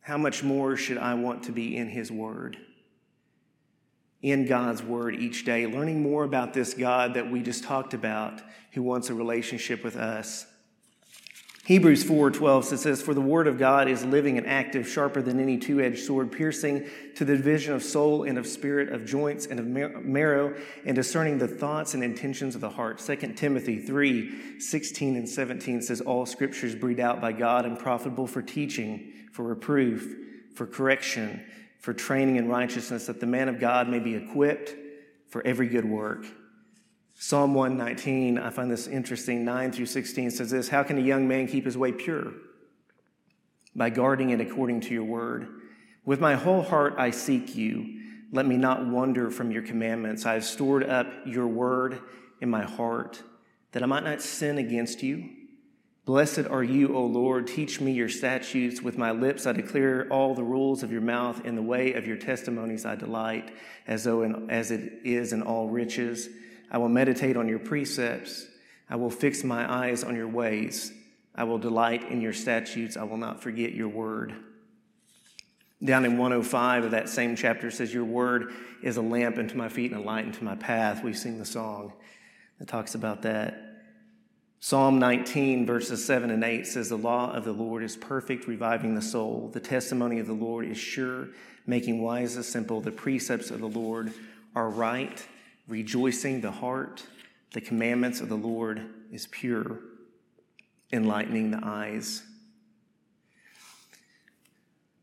How 0.00 0.16
much 0.16 0.42
more 0.42 0.76
should 0.76 0.98
I 0.98 1.14
want 1.14 1.44
to 1.44 1.52
be 1.52 1.76
in 1.76 1.88
His 1.88 2.10
Word? 2.10 2.56
In 4.22 4.46
God's 4.46 4.82
Word 4.82 5.16
each 5.16 5.44
day, 5.44 5.66
learning 5.66 6.00
more 6.00 6.24
about 6.24 6.54
this 6.54 6.74
God 6.74 7.14
that 7.14 7.30
we 7.30 7.42
just 7.42 7.64
talked 7.64 7.92
about 7.92 8.40
who 8.72 8.82
wants 8.82 9.10
a 9.10 9.14
relationship 9.14 9.82
with 9.84 9.96
us. 9.96 10.46
Hebrews 11.64 12.02
4:12 12.02 12.76
says 12.76 13.02
for 13.02 13.14
the 13.14 13.20
word 13.20 13.46
of 13.46 13.56
God 13.56 13.86
is 13.86 14.04
living 14.04 14.36
and 14.36 14.48
active 14.48 14.88
sharper 14.88 15.22
than 15.22 15.38
any 15.38 15.56
two-edged 15.56 16.04
sword 16.04 16.32
piercing 16.32 16.86
to 17.14 17.24
the 17.24 17.36
division 17.36 17.72
of 17.72 17.84
soul 17.84 18.24
and 18.24 18.36
of 18.36 18.48
spirit 18.48 18.88
of 18.88 19.04
joints 19.04 19.46
and 19.46 19.60
of 19.60 19.66
marrow 20.04 20.56
and 20.84 20.96
discerning 20.96 21.38
the 21.38 21.46
thoughts 21.46 21.94
and 21.94 22.02
intentions 22.02 22.56
of 22.56 22.60
the 22.60 22.70
heart 22.70 22.98
2 22.98 23.36
Timothy 23.36 23.78
3:16 23.78 25.16
and 25.16 25.28
17 25.28 25.82
says 25.82 26.00
all 26.00 26.26
scriptures 26.26 26.74
breathed 26.74 26.98
out 26.98 27.20
by 27.20 27.30
God 27.30 27.64
and 27.64 27.78
profitable 27.78 28.26
for 28.26 28.42
teaching 28.42 29.12
for 29.30 29.44
reproof 29.44 30.16
for 30.56 30.66
correction 30.66 31.44
for 31.82 31.92
training 31.92 32.36
in 32.36 32.48
righteousness 32.48 33.06
that 33.06 33.20
the 33.20 33.26
man 33.26 33.50
of 33.50 33.60
God 33.60 33.86
may 33.86 33.98
be 33.98 34.14
equipped 34.14 34.74
for 35.28 35.46
every 35.46 35.68
good 35.68 35.84
work 35.84 36.24
Psalm 37.14 37.54
119, 37.54 38.38
I 38.38 38.50
find 38.50 38.68
this 38.68 38.86
interesting, 38.88 39.44
9 39.44 39.70
through 39.70 39.86
16 39.86 40.32
says 40.32 40.50
this 40.50 40.68
How 40.68 40.82
can 40.82 40.98
a 40.98 41.02
young 41.02 41.28
man 41.28 41.46
keep 41.46 41.64
his 41.64 41.78
way 41.78 41.92
pure? 41.92 42.32
By 43.76 43.90
guarding 43.90 44.30
it 44.30 44.40
according 44.40 44.80
to 44.82 44.94
your 44.94 45.04
word. 45.04 45.48
With 46.04 46.20
my 46.20 46.34
whole 46.34 46.62
heart 46.62 46.94
I 46.98 47.10
seek 47.10 47.54
you. 47.54 48.00
Let 48.32 48.46
me 48.46 48.56
not 48.56 48.86
wander 48.86 49.30
from 49.30 49.52
your 49.52 49.62
commandments. 49.62 50.26
I 50.26 50.32
have 50.34 50.44
stored 50.44 50.82
up 50.82 51.06
your 51.26 51.46
word 51.46 52.00
in 52.40 52.50
my 52.50 52.64
heart 52.64 53.22
that 53.72 53.82
I 53.82 53.86
might 53.86 54.04
not 54.04 54.20
sin 54.20 54.58
against 54.58 55.02
you. 55.02 55.28
Blessed 56.04 56.46
are 56.50 56.64
you, 56.64 56.96
O 56.96 57.06
Lord. 57.06 57.46
Teach 57.46 57.80
me 57.80 57.92
your 57.92 58.08
statutes. 58.08 58.82
With 58.82 58.98
my 58.98 59.12
lips 59.12 59.46
I 59.46 59.52
declare 59.52 60.08
all 60.10 60.34
the 60.34 60.42
rules 60.42 60.82
of 60.82 60.90
your 60.90 61.00
mouth. 61.00 61.44
In 61.44 61.54
the 61.54 61.62
way 61.62 61.92
of 61.92 62.08
your 62.08 62.16
testimonies 62.16 62.84
I 62.84 62.96
delight, 62.96 63.52
as 63.86 64.02
though 64.02 64.22
in, 64.22 64.50
as 64.50 64.72
it 64.72 65.00
is 65.04 65.32
in 65.32 65.42
all 65.42 65.68
riches. 65.68 66.28
I 66.72 66.78
will 66.78 66.88
meditate 66.88 67.36
on 67.36 67.46
your 67.46 67.60
precepts. 67.60 68.46
I 68.90 68.96
will 68.96 69.10
fix 69.10 69.44
my 69.44 69.70
eyes 69.72 70.02
on 70.02 70.16
your 70.16 70.26
ways. 70.26 70.92
I 71.36 71.44
will 71.44 71.58
delight 71.58 72.10
in 72.10 72.20
your 72.20 72.32
statutes. 72.32 72.96
I 72.96 73.04
will 73.04 73.16
not 73.16 73.40
forget 73.40 73.72
your 73.72 73.88
word. 73.88 74.34
Down 75.84 76.04
in 76.04 76.18
105 76.18 76.84
of 76.84 76.90
that 76.90 77.08
same 77.10 77.36
chapter 77.36 77.70
says, 77.70 77.94
Your 77.94 78.04
word 78.04 78.52
is 78.82 78.96
a 78.96 79.02
lamp 79.02 79.38
unto 79.38 79.56
my 79.56 79.68
feet 79.68 79.92
and 79.92 80.00
a 80.00 80.04
light 80.04 80.24
unto 80.24 80.44
my 80.44 80.56
path. 80.56 81.04
We 81.04 81.12
sing 81.12 81.38
the 81.38 81.44
song 81.44 81.92
that 82.58 82.66
talks 82.66 82.96
about 82.96 83.22
that. 83.22 83.71
Psalm 84.64 85.00
19, 85.00 85.66
verses 85.66 86.04
7 86.04 86.30
and 86.30 86.44
8 86.44 86.64
says, 86.68 86.88
The 86.88 86.96
law 86.96 87.32
of 87.32 87.44
the 87.44 87.50
Lord 87.50 87.82
is 87.82 87.96
perfect, 87.96 88.46
reviving 88.46 88.94
the 88.94 89.02
soul. 89.02 89.50
The 89.52 89.58
testimony 89.58 90.20
of 90.20 90.28
the 90.28 90.34
Lord 90.34 90.64
is 90.66 90.78
sure, 90.78 91.30
making 91.66 92.00
wise 92.00 92.36
the 92.36 92.44
simple. 92.44 92.80
The 92.80 92.92
precepts 92.92 93.50
of 93.50 93.58
the 93.58 93.68
Lord 93.68 94.12
are 94.54 94.70
right, 94.70 95.26
rejoicing 95.66 96.42
the 96.42 96.52
heart. 96.52 97.02
The 97.54 97.60
commandments 97.60 98.20
of 98.20 98.28
the 98.28 98.36
Lord 98.36 98.88
is 99.10 99.26
pure, 99.26 99.80
enlightening 100.92 101.50
the 101.50 101.60
eyes. 101.60 102.22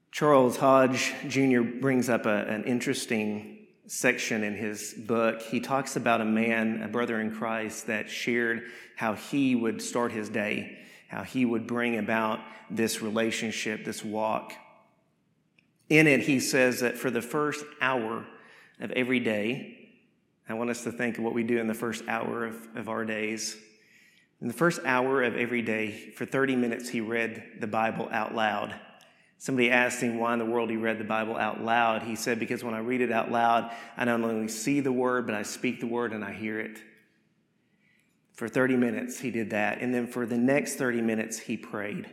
Charles 0.09 0.55
Hodge 0.55 1.13
Jr. 1.27 1.63
brings 1.63 2.07
up 2.07 2.25
a, 2.25 2.45
an 2.45 2.63
interesting 2.63 3.58
section 3.89 4.43
in 4.43 4.55
his 4.55 4.93
book. 4.93 5.41
He 5.41 5.59
talks 5.59 5.95
about 5.95 6.21
a 6.21 6.25
man, 6.25 6.83
a 6.83 6.87
brother 6.87 7.19
in 7.19 7.35
Christ, 7.35 7.87
that 7.87 8.07
shared 8.07 8.63
how 8.95 9.15
he 9.15 9.55
would 9.55 9.81
start 9.81 10.11
his 10.11 10.29
day, 10.29 10.77
how 11.07 11.23
he 11.23 11.43
would 11.43 11.65
bring 11.65 11.97
about 11.97 12.39
this 12.69 13.01
relationship, 13.01 13.83
this 13.83 14.05
walk. 14.05 14.53
In 15.89 16.05
it, 16.05 16.21
he 16.21 16.39
says 16.39 16.81
that 16.81 16.99
for 16.99 17.09
the 17.09 17.21
first 17.21 17.65
hour 17.81 18.27
of 18.79 18.91
every 18.91 19.19
day, 19.19 19.89
I 20.47 20.53
want 20.53 20.69
us 20.69 20.83
to 20.83 20.91
think 20.91 21.17
of 21.17 21.23
what 21.23 21.33
we 21.33 21.43
do 21.43 21.57
in 21.57 21.65
the 21.65 21.73
first 21.73 22.03
hour 22.07 22.45
of, 22.45 22.67
of 22.75 22.89
our 22.89 23.03
days. 23.03 23.57
In 24.39 24.47
the 24.47 24.53
first 24.53 24.81
hour 24.85 25.23
of 25.23 25.35
every 25.35 25.63
day, 25.63 26.11
for 26.15 26.27
30 26.27 26.55
minutes, 26.55 26.89
he 26.89 27.01
read 27.01 27.43
the 27.59 27.67
Bible 27.67 28.07
out 28.11 28.35
loud. 28.35 28.75
Somebody 29.41 29.71
asked 29.71 30.01
him 30.01 30.19
why 30.19 30.33
in 30.33 30.39
the 30.39 30.45
world 30.45 30.69
he 30.69 30.75
read 30.75 30.97
the 30.97 31.05
Bible 31.05 31.37
out 31.37 31.61
loud. 31.61 32.03
He 32.03 32.17
said, 32.17 32.39
Because 32.39 32.61
when 32.61 32.73
I 32.73 32.79
read 32.79 32.99
it 32.99 33.09
out 33.09 33.31
loud, 33.31 33.73
I 33.95 34.03
not 34.03 34.21
only 34.21 34.49
see 34.49 34.81
the 34.81 34.91
word, 34.91 35.25
but 35.25 35.33
I 35.33 35.43
speak 35.43 35.79
the 35.79 35.87
word 35.87 36.11
and 36.11 36.25
I 36.25 36.33
hear 36.33 36.59
it. 36.59 36.77
For 38.33 38.49
30 38.49 38.75
minutes, 38.75 39.19
he 39.19 39.31
did 39.31 39.51
that. 39.51 39.79
And 39.79 39.93
then 39.93 40.07
for 40.07 40.25
the 40.25 40.37
next 40.37 40.75
30 40.75 41.01
minutes, 41.01 41.39
he 41.39 41.55
prayed. 41.55 42.09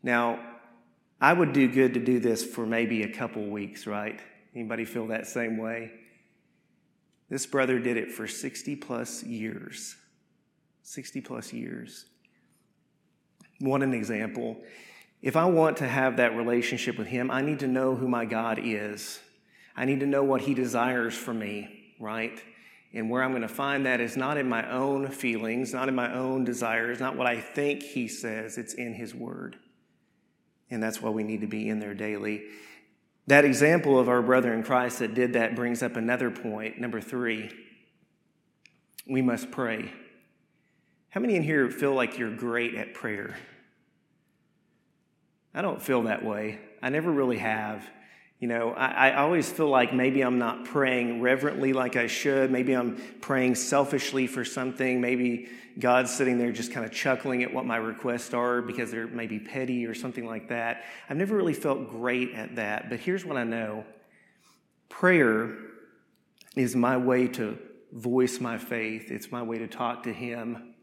Now, 0.00 0.38
I 1.20 1.32
would 1.32 1.52
do 1.52 1.66
good 1.66 1.94
to 1.94 2.00
do 2.00 2.20
this 2.20 2.44
for 2.44 2.64
maybe 2.64 3.02
a 3.02 3.12
couple 3.12 3.44
weeks, 3.44 3.84
right? 3.84 4.20
Anybody 4.54 4.84
feel 4.84 5.08
that 5.08 5.26
same 5.26 5.58
way? 5.58 5.90
This 7.28 7.46
brother 7.46 7.80
did 7.80 7.96
it 7.96 8.12
for 8.12 8.28
60 8.28 8.76
plus 8.76 9.24
years. 9.24 9.96
60 10.84 11.20
plus 11.20 11.52
years. 11.52 12.06
What 13.58 13.82
an 13.82 13.92
example. 13.92 14.56
If 15.20 15.36
I 15.36 15.46
want 15.46 15.78
to 15.78 15.88
have 15.88 16.18
that 16.18 16.36
relationship 16.36 16.96
with 16.96 17.08
Him, 17.08 17.30
I 17.30 17.42
need 17.42 17.58
to 17.60 17.66
know 17.66 17.96
who 17.96 18.08
my 18.08 18.24
God 18.24 18.60
is. 18.62 19.20
I 19.76 19.84
need 19.84 20.00
to 20.00 20.06
know 20.06 20.22
what 20.22 20.42
He 20.42 20.54
desires 20.54 21.14
for 21.14 21.34
me, 21.34 21.94
right? 21.98 22.40
And 22.92 23.10
where 23.10 23.22
I'm 23.22 23.30
going 23.30 23.42
to 23.42 23.48
find 23.48 23.86
that 23.86 24.00
is 24.00 24.16
not 24.16 24.36
in 24.38 24.48
my 24.48 24.70
own 24.70 25.08
feelings, 25.08 25.74
not 25.74 25.88
in 25.88 25.94
my 25.94 26.14
own 26.14 26.44
desires, 26.44 27.00
not 27.00 27.16
what 27.16 27.26
I 27.26 27.40
think 27.40 27.82
He 27.82 28.08
says, 28.08 28.58
it's 28.58 28.74
in 28.74 28.94
His 28.94 29.14
Word. 29.14 29.56
And 30.70 30.82
that's 30.82 31.02
why 31.02 31.10
we 31.10 31.24
need 31.24 31.40
to 31.40 31.46
be 31.46 31.68
in 31.68 31.80
there 31.80 31.94
daily. 31.94 32.44
That 33.26 33.44
example 33.44 33.98
of 33.98 34.08
our 34.08 34.22
brother 34.22 34.54
in 34.54 34.62
Christ 34.62 35.00
that 35.00 35.14
did 35.14 35.34
that 35.34 35.54
brings 35.54 35.82
up 35.82 35.96
another 35.96 36.30
point. 36.30 36.78
Number 36.78 37.00
three, 37.00 37.50
we 39.06 39.20
must 39.20 39.50
pray. 39.50 39.92
How 41.10 41.20
many 41.20 41.36
in 41.36 41.42
here 41.42 41.68
feel 41.70 41.94
like 41.94 42.18
you're 42.18 42.34
great 42.34 42.74
at 42.74 42.94
prayer? 42.94 43.36
I 45.54 45.62
don't 45.62 45.80
feel 45.80 46.02
that 46.02 46.24
way. 46.24 46.58
I 46.82 46.90
never 46.90 47.10
really 47.10 47.38
have. 47.38 47.88
You 48.38 48.46
know, 48.46 48.70
I, 48.70 49.10
I, 49.10 49.14
always 49.16 49.50
feel 49.50 49.68
like 49.68 49.92
maybe 49.92 50.20
I'm 50.20 50.38
not 50.38 50.64
praying 50.64 51.20
reverently 51.20 51.72
like 51.72 51.96
I 51.96 52.06
should. 52.06 52.52
Maybe 52.52 52.72
I'm 52.72 52.96
praying 53.20 53.56
selfishly 53.56 54.28
for 54.28 54.44
something. 54.44 55.00
Maybe 55.00 55.48
God's 55.76 56.14
sitting 56.14 56.38
there 56.38 56.52
just 56.52 56.70
kind 56.70 56.86
of 56.86 56.92
chuckling 56.92 57.42
at 57.42 57.52
what 57.52 57.66
my 57.66 57.78
requests 57.78 58.32
are 58.34 58.62
because 58.62 58.92
they're 58.92 59.08
maybe 59.08 59.40
petty 59.40 59.86
or 59.86 59.94
something 59.94 60.24
like 60.24 60.50
that. 60.50 60.84
I've 61.10 61.16
never 61.16 61.36
really 61.36 61.52
felt 61.52 61.90
great 61.90 62.32
at 62.34 62.54
that. 62.56 62.88
But 62.90 63.00
here's 63.00 63.24
what 63.24 63.36
I 63.36 63.42
know 63.42 63.84
prayer 64.88 65.56
is 66.54 66.76
my 66.76 66.96
way 66.96 67.26
to 67.28 67.58
voice 67.92 68.40
my 68.40 68.58
faith, 68.58 69.10
it's 69.10 69.32
my 69.32 69.42
way 69.42 69.58
to 69.58 69.66
talk 69.66 70.04
to 70.04 70.12
Him. 70.12 70.74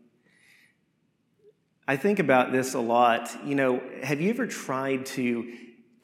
I 1.88 1.98
think 1.98 2.20
about 2.20 2.52
this 2.52 2.74
a 2.74 2.80
lot. 2.80 3.30
You 3.46 3.56
know, 3.56 3.82
have 4.04 4.22
you 4.22 4.30
ever 4.30 4.48
tried 4.48 5.06
to 5.08 5.52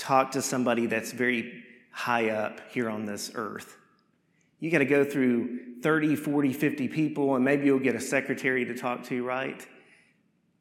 talk 0.02 0.32
to 0.32 0.42
somebody 0.42 0.88
that's 0.88 1.12
very 1.12 1.64
high 1.92 2.30
up 2.30 2.60
here 2.72 2.90
on 2.90 3.06
this 3.06 3.32
earth. 3.36 3.78
You 4.60 4.72
got 4.72 4.80
to 4.80 4.86
go 4.86 5.06
through 5.06 5.82
30, 5.82 6.16
40, 6.16 6.54
50 6.54 6.88
people, 6.88 7.36
and 7.36 7.46
maybe 7.46 7.66
you'll 7.66 7.80
get 7.80 7.96
a 7.96 8.02
secretary 8.02 8.66
to 8.66 8.76
talk 8.76 9.04
to, 9.06 9.24
right? 9.24 9.66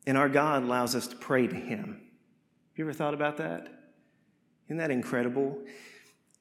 And 0.07 0.19
our 0.19 0.29
God 0.29 0.63
allows 0.63 0.95
us 0.95 1.07
to 1.09 1.17
pray 1.17 1.47
to 1.47 1.55
Him. 1.55 2.01
Have 2.71 2.79
you 2.79 2.85
ever 2.85 2.93
thought 2.93 3.15
about 3.15 3.39
that? 3.39 3.69
Isn't 4.67 4.79
that 4.79 4.91
incredible? 4.91 5.59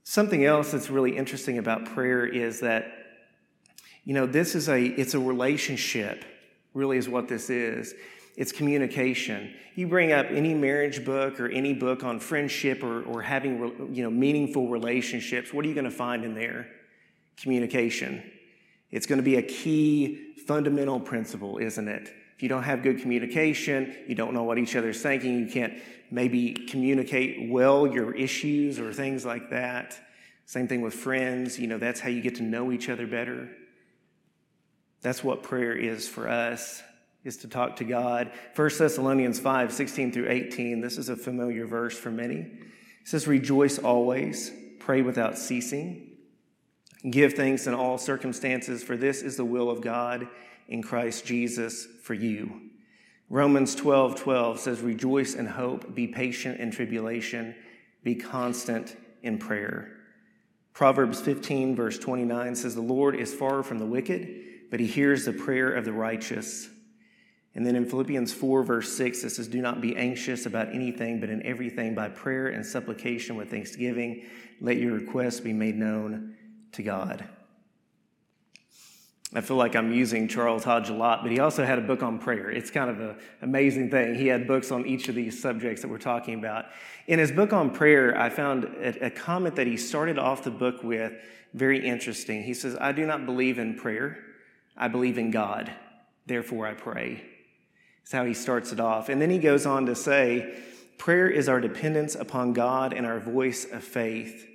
Something 0.03 0.43
else 0.43 0.71
that's 0.71 0.89
really 0.89 1.15
interesting 1.15 1.57
about 1.57 1.85
prayer 1.85 2.25
is 2.25 2.61
that, 2.61 2.91
you 4.03 4.13
know, 4.13 4.25
this 4.25 4.55
is 4.55 4.67
a, 4.67 4.81
it's 4.81 5.13
a 5.13 5.19
relationship, 5.19 6.25
really 6.73 6.97
is 6.97 7.07
what 7.07 7.27
this 7.27 7.49
is 7.49 7.93
it's 8.35 8.51
communication. 8.51 9.53
You 9.75 9.87
bring 9.87 10.11
up 10.11 10.27
any 10.29 10.53
marriage 10.53 11.05
book 11.05 11.39
or 11.39 11.47
any 11.47 11.73
book 11.73 12.03
on 12.03 12.19
friendship 12.19 12.83
or, 12.83 13.03
or 13.03 13.21
having 13.21 13.89
you 13.93 14.03
know, 14.03 14.09
meaningful 14.09 14.67
relationships, 14.67 15.53
what 15.53 15.65
are 15.65 15.67
you 15.67 15.73
going 15.73 15.85
to 15.85 15.91
find 15.91 16.23
in 16.23 16.33
there? 16.33 16.67
Communication. 17.37 18.23
It's 18.91 19.05
going 19.05 19.19
to 19.19 19.23
be 19.23 19.35
a 19.35 19.41
key 19.41 20.33
fundamental 20.47 20.99
principle, 20.99 21.57
isn't 21.57 21.87
it? 21.87 22.13
If 22.35 22.43
you 22.43 22.49
don't 22.49 22.63
have 22.63 22.83
good 22.83 23.01
communication, 23.01 23.95
you 24.07 24.15
don't 24.15 24.33
know 24.33 24.43
what 24.43 24.57
each 24.57 24.75
other's 24.75 25.01
thinking, 25.01 25.39
you 25.39 25.47
can't 25.47 25.73
maybe 26.09 26.53
communicate 26.53 27.49
well 27.51 27.85
your 27.85 28.15
issues 28.15 28.79
or 28.79 28.93
things 28.93 29.25
like 29.25 29.49
that. 29.49 29.99
Same 30.45 30.67
thing 30.67 30.81
with 30.81 30.93
friends, 30.93 31.59
you 31.59 31.67
know, 31.67 31.77
that's 31.77 31.99
how 31.99 32.09
you 32.09 32.21
get 32.21 32.35
to 32.35 32.43
know 32.43 32.71
each 32.71 32.89
other 32.89 33.05
better. 33.05 33.49
That's 35.01 35.23
what 35.23 35.43
prayer 35.43 35.73
is 35.73 36.07
for 36.07 36.27
us 36.27 36.81
is 37.23 37.37
to 37.37 37.47
talk 37.47 37.75
to 37.77 37.83
God. 37.83 38.31
1 38.55 38.69
Thessalonians 38.77 39.39
5 39.39 39.73
16 39.73 40.11
through 40.11 40.29
18. 40.29 40.81
This 40.81 40.97
is 40.97 41.09
a 41.09 41.15
familiar 41.15 41.65
verse 41.65 41.97
for 41.97 42.11
many. 42.11 42.37
It 42.37 43.07
says, 43.07 43.27
Rejoice 43.27 43.77
always, 43.77 44.51
pray 44.79 45.01
without 45.01 45.37
ceasing, 45.37 46.17
give 47.09 47.33
thanks 47.33 47.67
in 47.67 47.73
all 47.73 47.97
circumstances, 47.97 48.83
for 48.83 48.97
this 48.97 49.21
is 49.21 49.37
the 49.37 49.45
will 49.45 49.69
of 49.69 49.81
God 49.81 50.27
in 50.67 50.81
Christ 50.81 51.25
Jesus 51.25 51.87
for 52.03 52.13
you. 52.13 52.61
Romans 53.29 53.75
12 53.75 54.15
12 54.15 54.59
says, 54.59 54.81
Rejoice 54.81 55.35
in 55.35 55.45
hope, 55.45 55.93
be 55.93 56.07
patient 56.07 56.59
in 56.59 56.71
tribulation, 56.71 57.55
be 58.03 58.15
constant 58.15 58.95
in 59.21 59.37
prayer. 59.37 59.95
Proverbs 60.73 61.19
15, 61.19 61.75
verse 61.75 61.99
29 61.99 62.55
says, 62.55 62.73
The 62.73 62.81
Lord 62.81 63.15
is 63.15 63.33
far 63.33 63.63
from 63.63 63.79
the 63.79 63.85
wicked, 63.85 64.69
but 64.71 64.79
he 64.79 64.87
hears 64.87 65.25
the 65.25 65.33
prayer 65.33 65.73
of 65.73 65.85
the 65.85 65.91
righteous. 65.91 66.69
And 67.55 67.65
then 67.65 67.75
in 67.75 67.85
Philippians 67.85 68.31
4, 68.31 68.63
verse 68.63 68.93
6, 68.93 69.23
it 69.23 69.29
says, 69.31 69.47
Do 69.47 69.61
not 69.61 69.81
be 69.81 69.95
anxious 69.95 70.45
about 70.45 70.73
anything, 70.73 71.19
but 71.19 71.29
in 71.29 71.45
everything 71.45 71.95
by 71.95 72.09
prayer 72.09 72.47
and 72.47 72.65
supplication 72.65 73.35
with 73.35 73.49
thanksgiving, 73.49 74.25
let 74.61 74.77
your 74.77 74.93
requests 74.93 75.39
be 75.39 75.53
made 75.53 75.75
known 75.75 76.35
to 76.73 76.83
God. 76.83 77.27
I 79.33 79.41
feel 79.41 79.57
like 79.57 79.75
I'm 79.75 79.91
using 79.91 80.27
Charles 80.27 80.63
Hodge 80.63 80.89
a 80.89 80.93
lot, 80.93 81.21
but 81.21 81.31
he 81.31 81.39
also 81.39 81.63
had 81.63 81.77
a 81.77 81.83
book 81.83 82.01
on 82.01 82.17
prayer. 82.17 82.49
It's 82.49 82.71
kind 82.71 82.89
of 82.89 82.99
an 82.99 83.15
amazing 83.43 83.91
thing. 83.91 84.15
He 84.15 84.25
had 84.27 84.47
books 84.47 84.71
on 84.71 84.87
each 84.87 85.07
of 85.07 85.13
these 85.13 85.39
subjects 85.39 85.83
that 85.83 85.87
we're 85.87 85.99
talking 85.99 86.33
about. 86.39 86.65
In 87.05 87.19
his 87.19 87.31
book 87.31 87.53
on 87.53 87.69
prayer, 87.69 88.19
I 88.19 88.29
found 88.29 88.63
a, 88.63 89.05
a 89.05 89.09
comment 89.11 89.55
that 89.57 89.67
he 89.67 89.77
started 89.77 90.17
off 90.17 90.43
the 90.43 90.51
book 90.51 90.83
with 90.83 91.13
very 91.53 91.85
interesting. 91.85 92.41
He 92.41 92.55
says, 92.55 92.75
I 92.79 92.91
do 92.91 93.05
not 93.05 93.27
believe 93.27 93.59
in 93.59 93.75
prayer, 93.75 94.17
I 94.75 94.87
believe 94.87 95.19
in 95.19 95.29
God. 95.29 95.71
Therefore, 96.25 96.65
I 96.65 96.73
pray. 96.73 97.23
That's 98.01 98.11
how 98.11 98.25
he 98.25 98.33
starts 98.33 98.71
it 98.71 98.79
off. 98.79 99.09
And 99.09 99.21
then 99.21 99.29
he 99.29 99.39
goes 99.39 99.65
on 99.65 99.85
to 99.85 99.95
say, 99.95 100.63
Prayer 100.97 101.29
is 101.29 101.47
our 101.47 101.61
dependence 101.61 102.15
upon 102.15 102.53
God 102.53 102.93
and 102.93 103.05
our 103.05 103.19
voice 103.19 103.65
of 103.65 103.83
faith. 103.83 104.45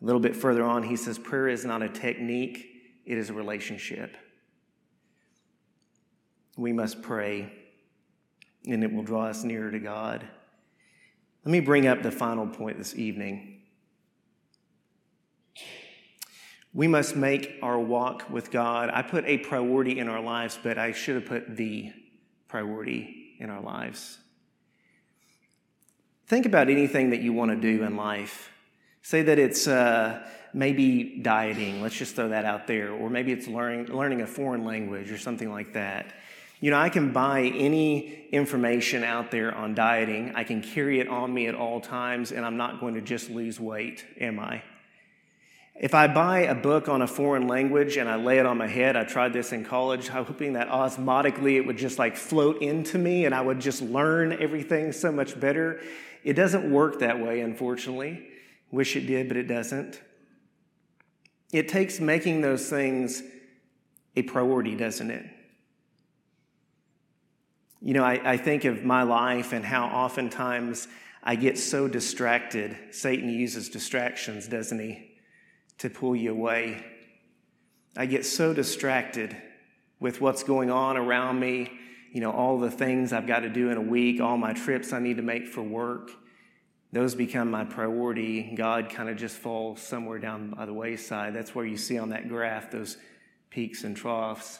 A 0.00 0.04
little 0.04 0.20
bit 0.20 0.36
further 0.36 0.62
on, 0.62 0.84
he 0.84 0.96
says, 0.96 1.18
Prayer 1.18 1.48
is 1.48 1.64
not 1.64 1.82
a 1.82 1.88
technique 1.88 2.70
it 3.10 3.18
is 3.18 3.28
a 3.28 3.34
relationship. 3.34 4.16
We 6.56 6.72
must 6.72 7.02
pray, 7.02 7.52
and 8.64 8.84
it 8.84 8.92
will 8.92 9.02
draw 9.02 9.24
us 9.24 9.42
nearer 9.42 9.68
to 9.70 9.80
God. 9.80 10.24
Let 11.44 11.50
me 11.50 11.58
bring 11.58 11.88
up 11.88 12.02
the 12.02 12.12
final 12.12 12.46
point 12.46 12.78
this 12.78 12.94
evening. 12.94 13.62
We 16.72 16.86
must 16.86 17.16
make 17.16 17.58
our 17.62 17.80
walk 17.80 18.30
with 18.30 18.52
God. 18.52 18.90
I 18.92 19.02
put 19.02 19.24
a 19.24 19.38
priority 19.38 19.98
in 19.98 20.08
our 20.08 20.20
lives, 20.20 20.56
but 20.62 20.78
I 20.78 20.92
should 20.92 21.16
have 21.16 21.26
put 21.26 21.56
the 21.56 21.92
priority 22.50 23.36
in 23.38 23.48
our 23.50 23.62
lives. 23.62 24.18
Think 26.26 26.46
about 26.46 26.68
anything 26.68 27.10
that 27.10 27.20
you 27.20 27.32
want 27.32 27.50
to 27.50 27.56
do 27.56 27.82
in 27.82 27.96
life. 27.96 28.50
Say 29.02 29.22
that 29.22 29.38
it's 29.38 29.66
uh, 29.66 30.22
maybe 30.52 31.18
dieting, 31.22 31.80
let's 31.80 31.96
just 31.96 32.14
throw 32.14 32.28
that 32.28 32.44
out 32.44 32.66
there, 32.66 32.92
or 32.92 33.08
maybe 33.08 33.32
it's 33.32 33.46
learning, 33.46 33.86
learning 33.86 34.20
a 34.20 34.26
foreign 34.26 34.64
language 34.64 35.10
or 35.10 35.18
something 35.18 35.50
like 35.50 35.72
that. 35.72 36.12
You 36.60 36.70
know, 36.70 36.78
I 36.78 36.90
can 36.90 37.12
buy 37.12 37.44
any 37.44 38.26
information 38.32 39.02
out 39.02 39.30
there 39.30 39.54
on 39.54 39.74
dieting. 39.74 40.32
I 40.34 40.44
can 40.44 40.62
carry 40.62 41.00
it 41.00 41.08
on 41.08 41.32
me 41.32 41.46
at 41.46 41.54
all 41.54 41.80
times, 41.80 42.32
and 42.32 42.44
I'm 42.44 42.58
not 42.58 42.80
going 42.80 42.94
to 42.94 43.00
just 43.00 43.30
lose 43.30 43.58
weight, 43.58 44.04
am 44.20 44.38
I? 44.38 44.62
If 45.80 45.94
I 45.94 46.08
buy 46.08 46.40
a 46.40 46.54
book 46.54 46.90
on 46.90 47.00
a 47.00 47.06
foreign 47.06 47.48
language 47.48 47.96
and 47.96 48.06
I 48.06 48.16
lay 48.16 48.38
it 48.38 48.44
on 48.44 48.58
my 48.58 48.66
head, 48.66 48.96
I 48.96 49.04
tried 49.04 49.32
this 49.32 49.50
in 49.50 49.64
college, 49.64 50.08
hoping 50.08 50.52
that 50.52 50.68
osmotically 50.68 51.56
it 51.56 51.66
would 51.66 51.78
just 51.78 51.98
like 51.98 52.18
float 52.18 52.60
into 52.60 52.98
me 52.98 53.24
and 53.24 53.34
I 53.34 53.40
would 53.40 53.60
just 53.60 53.80
learn 53.80 54.36
everything 54.42 54.92
so 54.92 55.10
much 55.10 55.40
better. 55.40 55.80
It 56.22 56.34
doesn't 56.34 56.70
work 56.70 56.98
that 56.98 57.18
way, 57.18 57.40
unfortunately. 57.40 58.28
Wish 58.70 58.94
it 58.94 59.06
did, 59.06 59.28
but 59.28 59.38
it 59.38 59.48
doesn't. 59.48 60.02
It 61.50 61.68
takes 61.68 61.98
making 61.98 62.42
those 62.42 62.68
things 62.68 63.22
a 64.16 64.22
priority, 64.22 64.76
doesn't 64.76 65.10
it? 65.10 65.24
You 67.80 67.94
know, 67.94 68.04
I, 68.04 68.32
I, 68.32 68.36
think 68.36 68.66
of 68.66 68.84
my 68.84 69.04
life 69.04 69.54
and 69.54 69.64
how 69.64 69.86
oftentimes 69.86 70.86
I 71.22 71.36
get 71.36 71.56
so 71.58 71.88
distracted. 71.88 72.76
Satan 72.90 73.30
uses 73.30 73.70
distractions, 73.70 74.46
doesn't 74.46 74.78
he, 74.78 75.09
to 75.80 75.90
pull 75.90 76.16
you 76.16 76.30
away. 76.30 76.82
I 77.96 78.06
get 78.06 78.24
so 78.24 78.54
distracted 78.54 79.36
with 79.98 80.20
what's 80.20 80.42
going 80.42 80.70
on 80.70 80.96
around 80.96 81.38
me, 81.38 81.70
you 82.12 82.20
know, 82.20 82.30
all 82.30 82.58
the 82.58 82.70
things 82.70 83.12
I've 83.12 83.26
got 83.26 83.40
to 83.40 83.50
do 83.50 83.70
in 83.70 83.76
a 83.76 83.82
week, 83.82 84.20
all 84.20 84.38
my 84.38 84.54
trips 84.54 84.92
I 84.92 84.98
need 84.98 85.18
to 85.18 85.22
make 85.22 85.48
for 85.48 85.62
work 85.62 86.10
those 86.92 87.14
become 87.14 87.50
my 87.50 87.64
priority. 87.64 88.52
God 88.56 88.90
kind 88.90 89.08
of 89.08 89.16
just 89.16 89.36
falls 89.36 89.80
somewhere 89.80 90.18
down 90.18 90.50
by 90.50 90.66
the 90.66 90.74
wayside. 90.74 91.34
That's 91.34 91.54
where 91.54 91.64
you 91.64 91.76
see 91.76 91.98
on 91.98 92.08
that 92.08 92.28
graph 92.28 92.70
those 92.70 92.96
peaks 93.48 93.84
and 93.84 93.96
troughs. 93.96 94.58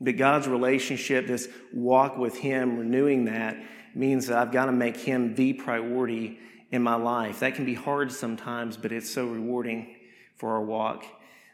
But 0.00 0.16
God's 0.16 0.46
relationship, 0.46 1.26
this 1.26 1.48
walk 1.72 2.18
with 2.18 2.36
Him, 2.36 2.78
renewing 2.78 3.24
that, 3.24 3.56
means 3.94 4.26
that 4.26 4.36
I've 4.36 4.52
got 4.52 4.66
to 4.66 4.72
make 4.72 4.96
Him 4.98 5.34
the 5.34 5.54
priority 5.54 6.38
in 6.74 6.82
my 6.82 6.96
life. 6.96 7.40
That 7.40 7.54
can 7.54 7.64
be 7.64 7.74
hard 7.74 8.10
sometimes, 8.10 8.76
but 8.76 8.90
it's 8.90 9.08
so 9.08 9.26
rewarding 9.26 9.94
for 10.34 10.50
our 10.54 10.62
walk. 10.62 11.06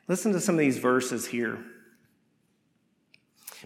Listen 0.09 0.33
to 0.33 0.41
some 0.41 0.55
of 0.55 0.61
these 0.61 0.79
verses 0.79 1.27
here. 1.27 1.63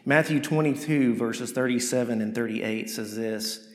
Matthew 0.04 0.40
22, 0.40 1.14
verses 1.14 1.52
37 1.52 2.20
and 2.20 2.34
38 2.34 2.90
says 2.90 3.16
this. 3.16 3.68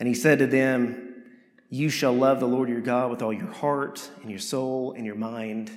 And 0.00 0.08
he 0.08 0.14
said 0.14 0.40
to 0.40 0.48
them, 0.48 1.22
You 1.70 1.88
shall 1.88 2.12
love 2.12 2.40
the 2.40 2.48
Lord 2.48 2.68
your 2.68 2.80
God 2.80 3.12
with 3.12 3.22
all 3.22 3.32
your 3.32 3.52
heart 3.52 4.10
and 4.20 4.28
your 4.28 4.40
soul 4.40 4.92
and 4.96 5.06
your 5.06 5.14
mind. 5.14 5.70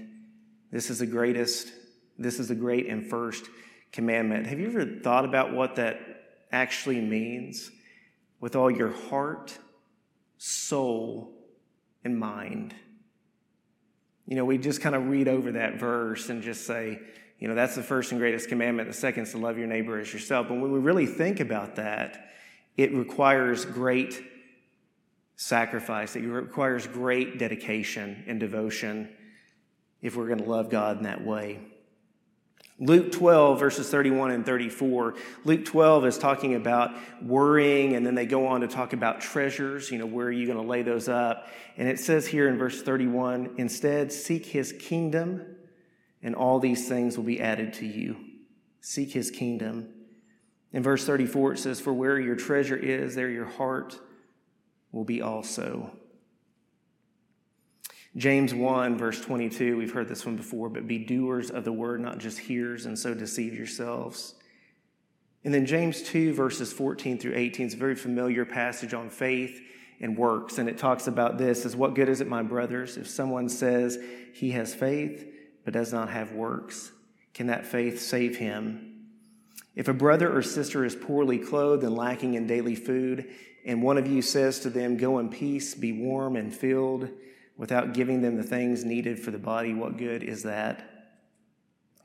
This 0.71 0.89
is 0.89 0.97
the 0.97 1.05
greatest, 1.05 1.71
this 2.17 2.39
is 2.39 2.47
the 2.47 2.55
great 2.55 2.87
and 2.87 3.07
first 3.07 3.45
commandment. 3.91 4.47
Have 4.47 4.59
you 4.59 4.69
ever 4.69 4.85
thought 5.03 5.23
about 5.23 5.53
what 5.53 5.75
that 5.75 5.99
actually 6.51 6.99
means? 6.99 7.69
With 8.39 8.55
all 8.55 8.71
your 8.71 8.91
heart, 8.91 9.57
soul, 10.37 11.33
and 12.03 12.17
mind. 12.19 12.73
You 14.27 14.35
know, 14.35 14.45
we 14.45 14.57
just 14.57 14.81
kind 14.81 14.95
of 14.95 15.07
read 15.07 15.27
over 15.27 15.53
that 15.53 15.79
verse 15.79 16.29
and 16.29 16.41
just 16.41 16.65
say, 16.65 16.99
you 17.39 17.47
know, 17.47 17.55
that's 17.55 17.75
the 17.75 17.83
first 17.83 18.11
and 18.11 18.19
greatest 18.19 18.49
commandment. 18.49 18.89
The 18.89 18.93
second 18.93 19.23
is 19.23 19.31
to 19.31 19.37
love 19.37 19.57
your 19.57 19.67
neighbor 19.67 19.99
as 19.99 20.11
yourself. 20.11 20.47
But 20.49 20.59
when 20.59 20.71
we 20.71 20.79
really 20.79 21.05
think 21.05 21.39
about 21.39 21.75
that, 21.75 22.29
it 22.75 22.93
requires 22.93 23.65
great 23.65 24.21
sacrifice, 25.35 26.15
it 26.15 26.21
requires 26.21 26.87
great 26.87 27.37
dedication 27.37 28.23
and 28.27 28.39
devotion 28.39 29.09
if 30.01 30.15
we're 30.15 30.27
going 30.27 30.39
to 30.39 30.49
love 30.49 30.69
God 30.69 30.97
in 30.97 31.03
that 31.03 31.23
way. 31.23 31.59
Luke 32.79 33.11
12, 33.11 33.59
verses 33.59 33.89
31 33.89 34.31
and 34.31 34.45
34. 34.45 35.15
Luke 35.45 35.65
12 35.65 36.05
is 36.05 36.17
talking 36.17 36.53
about 36.53 36.93
worrying, 37.23 37.95
and 37.95 38.05
then 38.05 38.13
they 38.13 38.27
go 38.27 38.47
on 38.47 38.61
to 38.61 38.67
talk 38.67 38.93
about 38.93 39.19
treasures. 39.19 39.89
You 39.89 39.97
know, 39.97 40.05
where 40.05 40.27
are 40.27 40.31
you 40.31 40.45
going 40.45 40.59
to 40.59 40.67
lay 40.67 40.83
those 40.83 41.09
up? 41.09 41.47
And 41.75 41.89
it 41.89 41.99
says 41.99 42.27
here 42.27 42.47
in 42.47 42.57
verse 42.57 42.83
31 42.83 43.55
instead, 43.57 44.11
seek 44.11 44.45
his 44.45 44.73
kingdom, 44.73 45.43
and 46.21 46.35
all 46.35 46.59
these 46.59 46.87
things 46.87 47.17
will 47.17 47.25
be 47.25 47.41
added 47.41 47.73
to 47.73 47.87
you. 47.87 48.15
Seek 48.79 49.11
his 49.11 49.31
kingdom. 49.31 49.89
In 50.71 50.83
verse 50.83 51.03
34, 51.03 51.53
it 51.53 51.57
says, 51.57 51.79
For 51.79 51.93
where 51.93 52.19
your 52.19 52.35
treasure 52.35 52.77
is, 52.77 53.15
there 53.15 53.29
your 53.29 53.45
heart 53.45 53.99
will 54.91 55.05
be 55.05 55.21
also. 55.21 55.97
James 58.17 58.51
1, 58.51 58.97
verse 58.97 59.21
22, 59.21 59.77
we've 59.77 59.93
heard 59.93 60.07
this 60.07 60.25
one 60.25 60.35
before, 60.35 60.69
but 60.69 60.87
be 60.87 60.97
doers 60.97 61.51
of 61.51 61.63
the 61.63 61.71
word, 61.71 62.01
not 62.01 62.17
just 62.17 62.39
hearers, 62.39 62.87
and 62.87 62.97
so 62.97 63.13
deceive 63.13 63.53
yourselves. 63.53 64.33
And 65.43 65.53
then 65.53 65.67
James 65.67 66.01
2, 66.01 66.33
verses 66.33 66.73
14 66.73 67.19
through 67.19 67.35
18 67.35 67.67
is 67.67 67.73
a 67.75 67.77
very 67.77 67.95
familiar 67.95 68.43
passage 68.43 68.95
on 68.95 69.11
faith 69.11 69.61
and 70.01 70.17
works. 70.17 70.57
And 70.57 70.67
it 70.67 70.79
talks 70.79 71.05
about 71.05 71.37
this 71.37 71.63
as 71.63 71.75
what 71.75 71.93
good 71.93 72.09
is 72.09 72.19
it, 72.19 72.27
my 72.27 72.41
brothers, 72.41 72.97
if 72.97 73.07
someone 73.07 73.49
says 73.49 73.99
he 74.33 74.51
has 74.51 74.73
faith 74.73 75.31
but 75.63 75.73
does 75.73 75.93
not 75.93 76.09
have 76.09 76.31
works? 76.31 76.91
Can 77.33 77.47
that 77.47 77.67
faith 77.67 78.01
save 78.01 78.37
him? 78.37 79.09
If 79.75 79.87
a 79.87 79.93
brother 79.93 80.35
or 80.35 80.41
sister 80.41 80.83
is 80.83 80.95
poorly 80.95 81.37
clothed 81.37 81.83
and 81.83 81.95
lacking 81.95 82.33
in 82.33 82.47
daily 82.47 82.73
food, 82.73 83.29
and 83.63 83.83
one 83.83 83.97
of 83.97 84.07
you 84.07 84.23
says 84.23 84.59
to 84.61 84.71
them, 84.71 84.97
Go 84.97 85.19
in 85.19 85.29
peace, 85.29 85.75
be 85.75 85.91
warm 85.91 86.35
and 86.35 86.53
filled, 86.53 87.09
without 87.57 87.93
giving 87.93 88.21
them 88.21 88.37
the 88.37 88.43
things 88.43 88.85
needed 88.85 89.19
for 89.19 89.31
the 89.31 89.37
body, 89.37 89.73
what 89.73 89.97
good 89.97 90.23
is 90.23 90.43
that? 90.43 90.89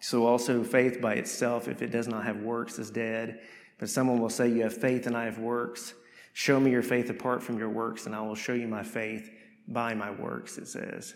So 0.00 0.26
also, 0.26 0.64
faith 0.64 1.00
by 1.00 1.14
itself, 1.14 1.68
if 1.68 1.80
it 1.80 1.90
does 1.90 2.08
not 2.08 2.24
have 2.24 2.38
works, 2.38 2.78
is 2.78 2.90
dead. 2.90 3.40
But 3.78 3.88
someone 3.88 4.20
will 4.20 4.30
say, 4.30 4.48
You 4.48 4.62
have 4.62 4.76
faith 4.76 5.06
and 5.06 5.16
I 5.16 5.24
have 5.26 5.38
works. 5.38 5.94
Show 6.32 6.58
me 6.58 6.70
your 6.70 6.82
faith 6.82 7.10
apart 7.10 7.42
from 7.42 7.58
your 7.58 7.68
works, 7.68 8.06
and 8.06 8.14
I 8.14 8.20
will 8.22 8.34
show 8.34 8.54
you 8.54 8.66
my 8.66 8.82
faith 8.82 9.30
by 9.68 9.94
my 9.94 10.10
works, 10.10 10.58
it 10.58 10.66
says 10.66 11.14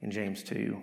in 0.00 0.10
James 0.10 0.44
2 0.44 0.80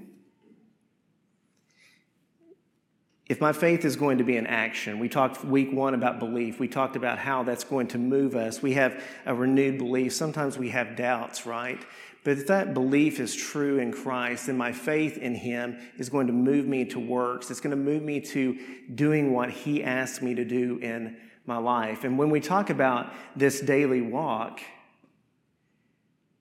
if 3.28 3.41
my 3.41 3.54
faith 3.54 3.86
is 3.86 3.95
going 3.95 4.19
to 4.19 4.23
be 4.23 4.38
in 4.38 4.45
action, 4.45 4.99
we 4.99 5.10
talked 5.10 5.43
week 5.43 5.71
one 5.71 5.95
about 5.95 6.19
belief. 6.19 6.60
We 6.60 6.67
talked 6.67 6.95
about 6.95 7.17
how 7.17 7.41
that's 7.41 7.63
going 7.63 7.88
to 7.88 7.97
move 7.97 8.36
us. 8.36 8.62
We 8.62 8.73
have 8.73 9.01
a 9.25 9.34
renewed 9.34 9.80
belief. 9.80 10.13
Sometimes 10.13 10.60
we 10.60 10.69
have 10.69 10.95
doubts, 10.95 11.45
right? 11.45 11.84
But 12.25 12.39
if 12.39 12.47
that 12.47 12.73
belief 12.73 13.19
is 13.19 13.35
true 13.35 13.77
in 13.77 13.91
Christ, 13.91 14.47
then 14.47 14.57
my 14.57 14.71
faith 14.71 15.19
in 15.19 15.35
Him 15.35 15.77
is 15.97 16.09
going 16.09 16.25
to 16.25 16.33
move 16.33 16.65
me 16.65 16.83
to 16.85 16.99
works. 16.99 17.51
It's 17.51 17.59
going 17.59 17.69
to 17.69 17.77
move 17.77 18.01
me 18.01 18.19
to 18.19 18.57
doing 18.95 19.31
what 19.31 19.51
He 19.51 19.83
asks 19.83 20.23
me 20.23 20.33
to 20.33 20.43
do 20.43 20.79
in 20.81 21.17
my 21.45 21.57
life. 21.57 22.03
And 22.03 22.17
when 22.17 22.31
we 22.31 22.39
talk 22.39 22.71
about 22.71 23.13
this 23.35 23.61
daily 23.61 24.01
walk, 24.01 24.59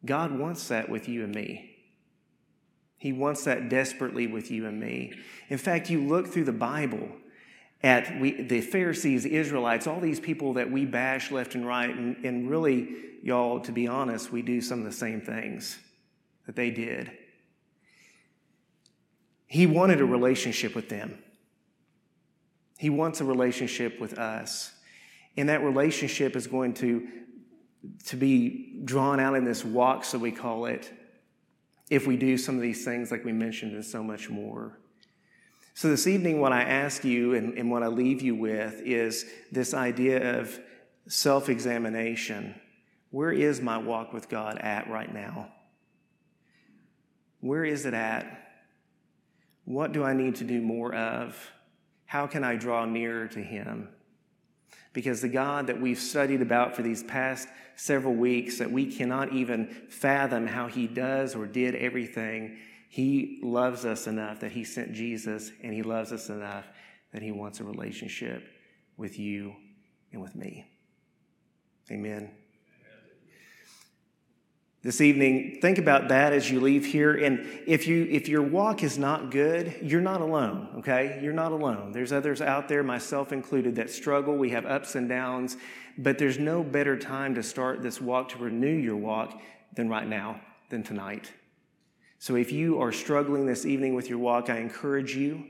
God 0.06 0.38
wants 0.38 0.68
that 0.68 0.88
with 0.88 1.06
you 1.06 1.22
and 1.22 1.34
me. 1.34 1.76
He 2.96 3.12
wants 3.12 3.44
that 3.44 3.68
desperately 3.68 4.26
with 4.26 4.50
you 4.50 4.66
and 4.66 4.80
me. 4.80 5.12
In 5.50 5.58
fact, 5.58 5.90
you 5.90 6.00
look 6.00 6.28
through 6.28 6.44
the 6.44 6.52
Bible 6.52 7.10
at 7.84 8.18
we, 8.18 8.40
the 8.40 8.62
Pharisees, 8.62 9.26
Israelites, 9.26 9.86
all 9.86 10.00
these 10.00 10.18
people 10.18 10.54
that 10.54 10.70
we 10.70 10.86
bash 10.86 11.30
left 11.30 11.54
and 11.54 11.66
right, 11.66 11.94
and, 11.94 12.16
and 12.24 12.48
really, 12.48 12.88
y'all, 13.22 13.60
to 13.60 13.72
be 13.72 13.86
honest, 13.86 14.32
we 14.32 14.40
do 14.40 14.62
some 14.62 14.78
of 14.78 14.86
the 14.86 14.92
same 14.92 15.20
things 15.20 15.78
that 16.46 16.56
they 16.56 16.70
did. 16.70 17.12
He 19.46 19.66
wanted 19.66 20.00
a 20.00 20.04
relationship 20.06 20.74
with 20.74 20.88
them. 20.88 21.18
He 22.78 22.88
wants 22.88 23.20
a 23.20 23.24
relationship 23.24 24.00
with 24.00 24.18
us. 24.18 24.72
And 25.36 25.50
that 25.50 25.62
relationship 25.62 26.36
is 26.36 26.46
going 26.46 26.72
to, 26.74 27.06
to 28.06 28.16
be 28.16 28.80
drawn 28.82 29.20
out 29.20 29.36
in 29.36 29.44
this 29.44 29.62
walk, 29.62 30.06
so 30.06 30.16
we 30.16 30.32
call 30.32 30.64
it, 30.64 30.90
if 31.90 32.06
we 32.06 32.16
do 32.16 32.38
some 32.38 32.56
of 32.56 32.62
these 32.62 32.82
things 32.82 33.10
like 33.10 33.26
we 33.26 33.32
mentioned 33.32 33.74
and 33.74 33.84
so 33.84 34.02
much 34.02 34.30
more. 34.30 34.78
So, 35.76 35.88
this 35.88 36.06
evening, 36.06 36.40
what 36.40 36.52
I 36.52 36.62
ask 36.62 37.04
you 37.04 37.34
and, 37.34 37.58
and 37.58 37.68
what 37.68 37.82
I 37.82 37.88
leave 37.88 38.22
you 38.22 38.36
with 38.36 38.80
is 38.82 39.26
this 39.50 39.74
idea 39.74 40.38
of 40.38 40.56
self 41.08 41.48
examination. 41.48 42.54
Where 43.10 43.32
is 43.32 43.60
my 43.60 43.78
walk 43.78 44.12
with 44.12 44.28
God 44.28 44.58
at 44.58 44.88
right 44.88 45.12
now? 45.12 45.48
Where 47.40 47.64
is 47.64 47.86
it 47.86 47.94
at? 47.94 48.52
What 49.64 49.90
do 49.90 50.04
I 50.04 50.12
need 50.12 50.36
to 50.36 50.44
do 50.44 50.60
more 50.62 50.94
of? 50.94 51.36
How 52.06 52.28
can 52.28 52.44
I 52.44 52.54
draw 52.54 52.84
nearer 52.84 53.26
to 53.28 53.40
Him? 53.40 53.88
Because 54.92 55.20
the 55.22 55.28
God 55.28 55.66
that 55.66 55.80
we've 55.80 55.98
studied 55.98 56.40
about 56.40 56.76
for 56.76 56.82
these 56.82 57.02
past 57.02 57.48
several 57.74 58.14
weeks, 58.14 58.58
that 58.58 58.70
we 58.70 58.94
cannot 58.94 59.32
even 59.32 59.66
fathom 59.88 60.46
how 60.46 60.68
He 60.68 60.86
does 60.86 61.34
or 61.34 61.46
did 61.46 61.74
everything, 61.74 62.58
He 62.94 63.40
loves 63.42 63.84
us 63.84 64.06
enough 64.06 64.38
that 64.38 64.52
He 64.52 64.62
sent 64.62 64.92
Jesus, 64.92 65.50
and 65.64 65.74
He 65.74 65.82
loves 65.82 66.12
us 66.12 66.28
enough 66.28 66.64
that 67.12 67.22
He 67.22 67.32
wants 67.32 67.58
a 67.58 67.64
relationship 67.64 68.44
with 68.96 69.18
you 69.18 69.56
and 70.12 70.22
with 70.22 70.36
me. 70.36 70.64
Amen. 71.90 72.30
This 74.84 75.00
evening 75.00 75.58
think 75.60 75.78
about 75.78 76.06
that 76.10 76.32
as 76.32 76.48
you 76.48 76.60
leave 76.60 76.86
here. 76.86 77.16
And 77.16 77.44
if 77.66 77.88
you 77.88 78.06
if 78.08 78.28
your 78.28 78.42
walk 78.42 78.84
is 78.84 78.96
not 78.96 79.32
good 79.32 79.74
you're 79.82 80.00
not 80.00 80.20
alone 80.20 80.68
okay? 80.76 81.18
You're 81.20 81.32
not 81.32 81.50
alone. 81.50 81.90
There's 81.90 82.12
others 82.12 82.40
out 82.40 82.68
there 82.68 82.84
myself 82.84 83.32
included 83.32 83.74
that 83.74 83.90
struggle. 83.90 84.36
We 84.36 84.50
have 84.50 84.66
ups 84.66 84.94
and 84.94 85.08
downs. 85.08 85.56
But 85.98 86.18
there's 86.18 86.38
no 86.38 86.62
better 86.62 86.96
time 86.96 87.34
to 87.34 87.42
start 87.42 87.82
this 87.82 88.00
walk 88.00 88.28
to 88.28 88.38
renew 88.38 88.76
your 88.76 88.96
walk 88.96 89.42
than 89.74 89.88
right 89.88 90.06
now 90.06 90.40
than 90.68 90.84
tonight 90.84 91.32
so 92.24 92.36
if 92.36 92.50
you 92.50 92.80
are 92.80 92.92
struggling 92.92 93.46
this 93.46 93.66
evening 93.66 93.94
with 93.94 94.08
your 94.08 94.18
walk 94.18 94.50
i 94.50 94.58
encourage 94.58 95.14
you 95.16 95.44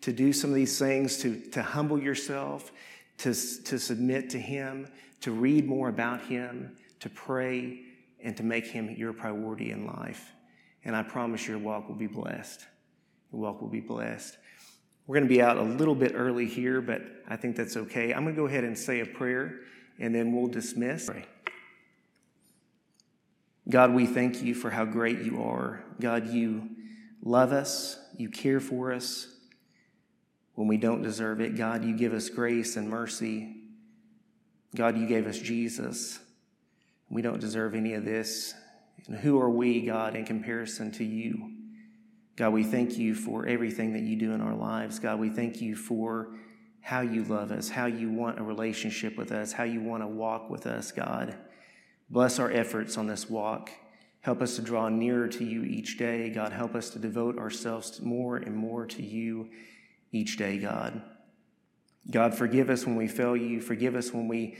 to 0.00 0.12
do 0.12 0.32
some 0.32 0.50
of 0.50 0.56
these 0.56 0.78
things 0.78 1.16
to, 1.16 1.40
to 1.50 1.62
humble 1.62 1.98
yourself 1.98 2.70
to, 3.16 3.34
to 3.64 3.78
submit 3.78 4.30
to 4.30 4.38
him 4.38 4.86
to 5.20 5.32
read 5.32 5.66
more 5.66 5.88
about 5.88 6.20
him 6.22 6.76
to 7.00 7.08
pray 7.10 7.80
and 8.20 8.36
to 8.36 8.42
make 8.42 8.66
Him 8.66 8.94
your 8.96 9.12
priority 9.12 9.70
in 9.70 9.86
life. 9.86 10.32
And 10.84 10.96
I 10.96 11.02
promise 11.02 11.46
your 11.46 11.58
walk 11.58 11.88
will 11.88 11.96
be 11.96 12.06
blessed. 12.06 12.66
Your 13.32 13.42
walk 13.42 13.60
will 13.60 13.68
be 13.68 13.80
blessed. 13.80 14.36
We're 15.06 15.14
going 15.14 15.28
to 15.28 15.34
be 15.34 15.40
out 15.40 15.56
a 15.56 15.62
little 15.62 15.94
bit 15.94 16.12
early 16.14 16.46
here, 16.46 16.80
but 16.80 17.02
I 17.28 17.36
think 17.36 17.56
that's 17.56 17.76
okay. 17.76 18.12
I'm 18.12 18.24
going 18.24 18.34
to 18.34 18.40
go 18.40 18.46
ahead 18.46 18.64
and 18.64 18.76
say 18.76 19.00
a 19.00 19.06
prayer, 19.06 19.60
and 19.98 20.14
then 20.14 20.32
we'll 20.32 20.48
dismiss. 20.48 21.08
God, 23.70 23.92
we 23.92 24.06
thank 24.06 24.42
you 24.42 24.54
for 24.54 24.70
how 24.70 24.84
great 24.84 25.20
you 25.20 25.42
are. 25.42 25.84
God, 26.00 26.28
you 26.28 26.70
love 27.22 27.52
us, 27.52 27.98
you 28.16 28.30
care 28.30 28.60
for 28.60 28.92
us 28.92 29.26
when 30.54 30.68
we 30.68 30.76
don't 30.76 31.02
deserve 31.02 31.40
it. 31.40 31.56
God, 31.56 31.84
you 31.84 31.96
give 31.96 32.12
us 32.12 32.28
grace 32.28 32.76
and 32.76 32.88
mercy. 32.88 33.54
God, 34.74 34.96
you 34.96 35.06
gave 35.06 35.26
us 35.26 35.38
Jesus 35.38 36.18
we 37.10 37.22
don't 37.22 37.40
deserve 37.40 37.74
any 37.74 37.94
of 37.94 38.04
this. 38.04 38.54
And 39.06 39.16
who 39.16 39.40
are 39.40 39.50
we, 39.50 39.80
God, 39.82 40.14
in 40.14 40.24
comparison 40.24 40.90
to 40.92 41.04
you? 41.04 41.52
God, 42.36 42.52
we 42.52 42.64
thank 42.64 42.98
you 42.98 43.14
for 43.14 43.46
everything 43.46 43.94
that 43.94 44.02
you 44.02 44.16
do 44.16 44.32
in 44.32 44.40
our 44.40 44.54
lives. 44.54 44.98
God, 44.98 45.18
we 45.18 45.30
thank 45.30 45.60
you 45.60 45.74
for 45.74 46.34
how 46.80 47.00
you 47.00 47.24
love 47.24 47.50
us, 47.50 47.68
how 47.68 47.86
you 47.86 48.10
want 48.10 48.38
a 48.38 48.42
relationship 48.42 49.16
with 49.16 49.32
us, 49.32 49.52
how 49.52 49.64
you 49.64 49.80
want 49.80 50.02
to 50.02 50.06
walk 50.06 50.48
with 50.50 50.66
us, 50.66 50.92
God. 50.92 51.36
Bless 52.10 52.38
our 52.38 52.50
efforts 52.50 52.96
on 52.96 53.06
this 53.06 53.28
walk. 53.28 53.70
Help 54.20 54.40
us 54.42 54.56
to 54.56 54.62
draw 54.62 54.88
nearer 54.88 55.28
to 55.28 55.44
you 55.44 55.64
each 55.64 55.98
day. 55.98 56.30
God, 56.30 56.52
help 56.52 56.74
us 56.74 56.90
to 56.90 56.98
devote 56.98 57.38
ourselves 57.38 58.00
more 58.00 58.36
and 58.36 58.56
more 58.56 58.86
to 58.86 59.02
you 59.02 59.50
each 60.12 60.36
day, 60.36 60.58
God. 60.58 61.02
God, 62.10 62.34
forgive 62.34 62.70
us 62.70 62.86
when 62.86 62.96
we 62.96 63.08
fail 63.08 63.36
you. 63.36 63.60
Forgive 63.60 63.94
us 63.94 64.12
when 64.12 64.28
we 64.28 64.56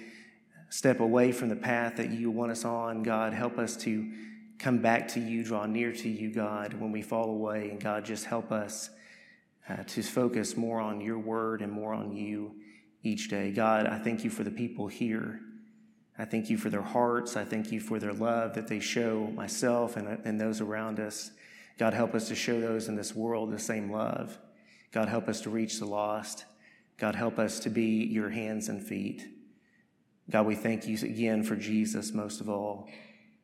step 0.70 1.00
away 1.00 1.32
from 1.32 1.48
the 1.48 1.56
path 1.56 1.96
that 1.96 2.10
you 2.10 2.30
want 2.30 2.52
us 2.52 2.64
on. 2.64 3.02
God, 3.02 3.32
help 3.32 3.58
us 3.58 3.76
to 3.78 4.10
come 4.58 4.78
back 4.78 5.08
to 5.08 5.20
you, 5.20 5.42
draw 5.42 5.64
near 5.66 5.92
to 5.92 6.08
you, 6.08 6.32
God, 6.32 6.74
when 6.74 6.92
we 6.92 7.00
fall 7.00 7.30
away. 7.30 7.70
And 7.70 7.80
God, 7.80 8.04
just 8.04 8.26
help 8.26 8.52
us 8.52 8.90
uh, 9.68 9.76
to 9.86 10.02
focus 10.02 10.56
more 10.56 10.80
on 10.80 11.00
your 11.00 11.18
word 11.18 11.62
and 11.62 11.72
more 11.72 11.94
on 11.94 12.12
you 12.12 12.56
each 13.02 13.28
day. 13.28 13.50
God, 13.50 13.86
I 13.86 13.98
thank 13.98 14.24
you 14.24 14.30
for 14.30 14.44
the 14.44 14.50
people 14.50 14.88
here. 14.88 15.40
I 16.18 16.24
thank 16.24 16.50
you 16.50 16.58
for 16.58 16.68
their 16.68 16.82
hearts. 16.82 17.36
I 17.36 17.44
thank 17.44 17.70
you 17.70 17.78
for 17.78 18.00
their 18.00 18.12
love 18.12 18.54
that 18.54 18.66
they 18.66 18.80
show 18.80 19.30
myself 19.34 19.96
and, 19.96 20.20
and 20.24 20.40
those 20.40 20.60
around 20.60 20.98
us. 20.98 21.30
God, 21.78 21.94
help 21.94 22.14
us 22.14 22.26
to 22.28 22.34
show 22.34 22.60
those 22.60 22.88
in 22.88 22.96
this 22.96 23.14
world 23.14 23.52
the 23.52 23.58
same 23.58 23.90
love. 23.90 24.36
God, 24.90 25.08
help 25.08 25.28
us 25.28 25.40
to 25.42 25.50
reach 25.50 25.78
the 25.78 25.86
lost. 25.86 26.44
God, 26.98 27.14
help 27.14 27.38
us 27.38 27.60
to 27.60 27.70
be 27.70 28.04
your 28.04 28.30
hands 28.30 28.68
and 28.68 28.84
feet. 28.84 29.24
God, 30.28 30.44
we 30.44 30.56
thank 30.56 30.86
you 30.88 30.98
again 30.98 31.44
for 31.44 31.54
Jesus 31.54 32.12
most 32.12 32.40
of 32.40 32.48
all. 32.48 32.88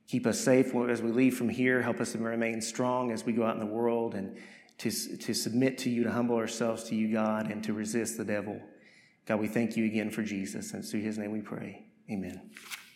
Keep 0.09 0.27
us 0.27 0.41
safe 0.41 0.75
as 0.75 1.01
we 1.01 1.13
leave 1.13 1.37
from 1.37 1.49
here. 1.49 1.81
Help 1.81 2.01
us 2.01 2.13
to 2.13 2.19
remain 2.19 2.61
strong 2.61 3.13
as 3.13 3.25
we 3.25 3.33
go 3.33 3.45
out 3.45 3.55
in 3.55 3.61
the 3.61 3.67
world 3.67 4.15
and 4.15 4.37
to, 4.79 4.91
to 4.91 5.33
submit 5.33 5.79
to 5.79 5.91
you, 5.91 6.03
to 6.03 6.11
humble 6.11 6.37
ourselves 6.37 6.85
to 6.85 6.97
you, 6.97 7.13
God, 7.13 7.51
and 7.51 7.63
to 7.65 7.73
resist 7.73 8.19
the 8.19 8.25
devil. 8.25 8.61
God, 9.27 9.41
we 9.41 9.47
thank 9.47 9.77
you 9.77 9.85
again 9.87 10.11
for 10.11 10.23
Jesus. 10.23 10.73
And 10.75 10.85
through 10.85 11.01
his 11.01 11.17
name 11.17 11.31
we 11.31 11.41
pray. 11.41 11.87
Amen. 12.11 12.51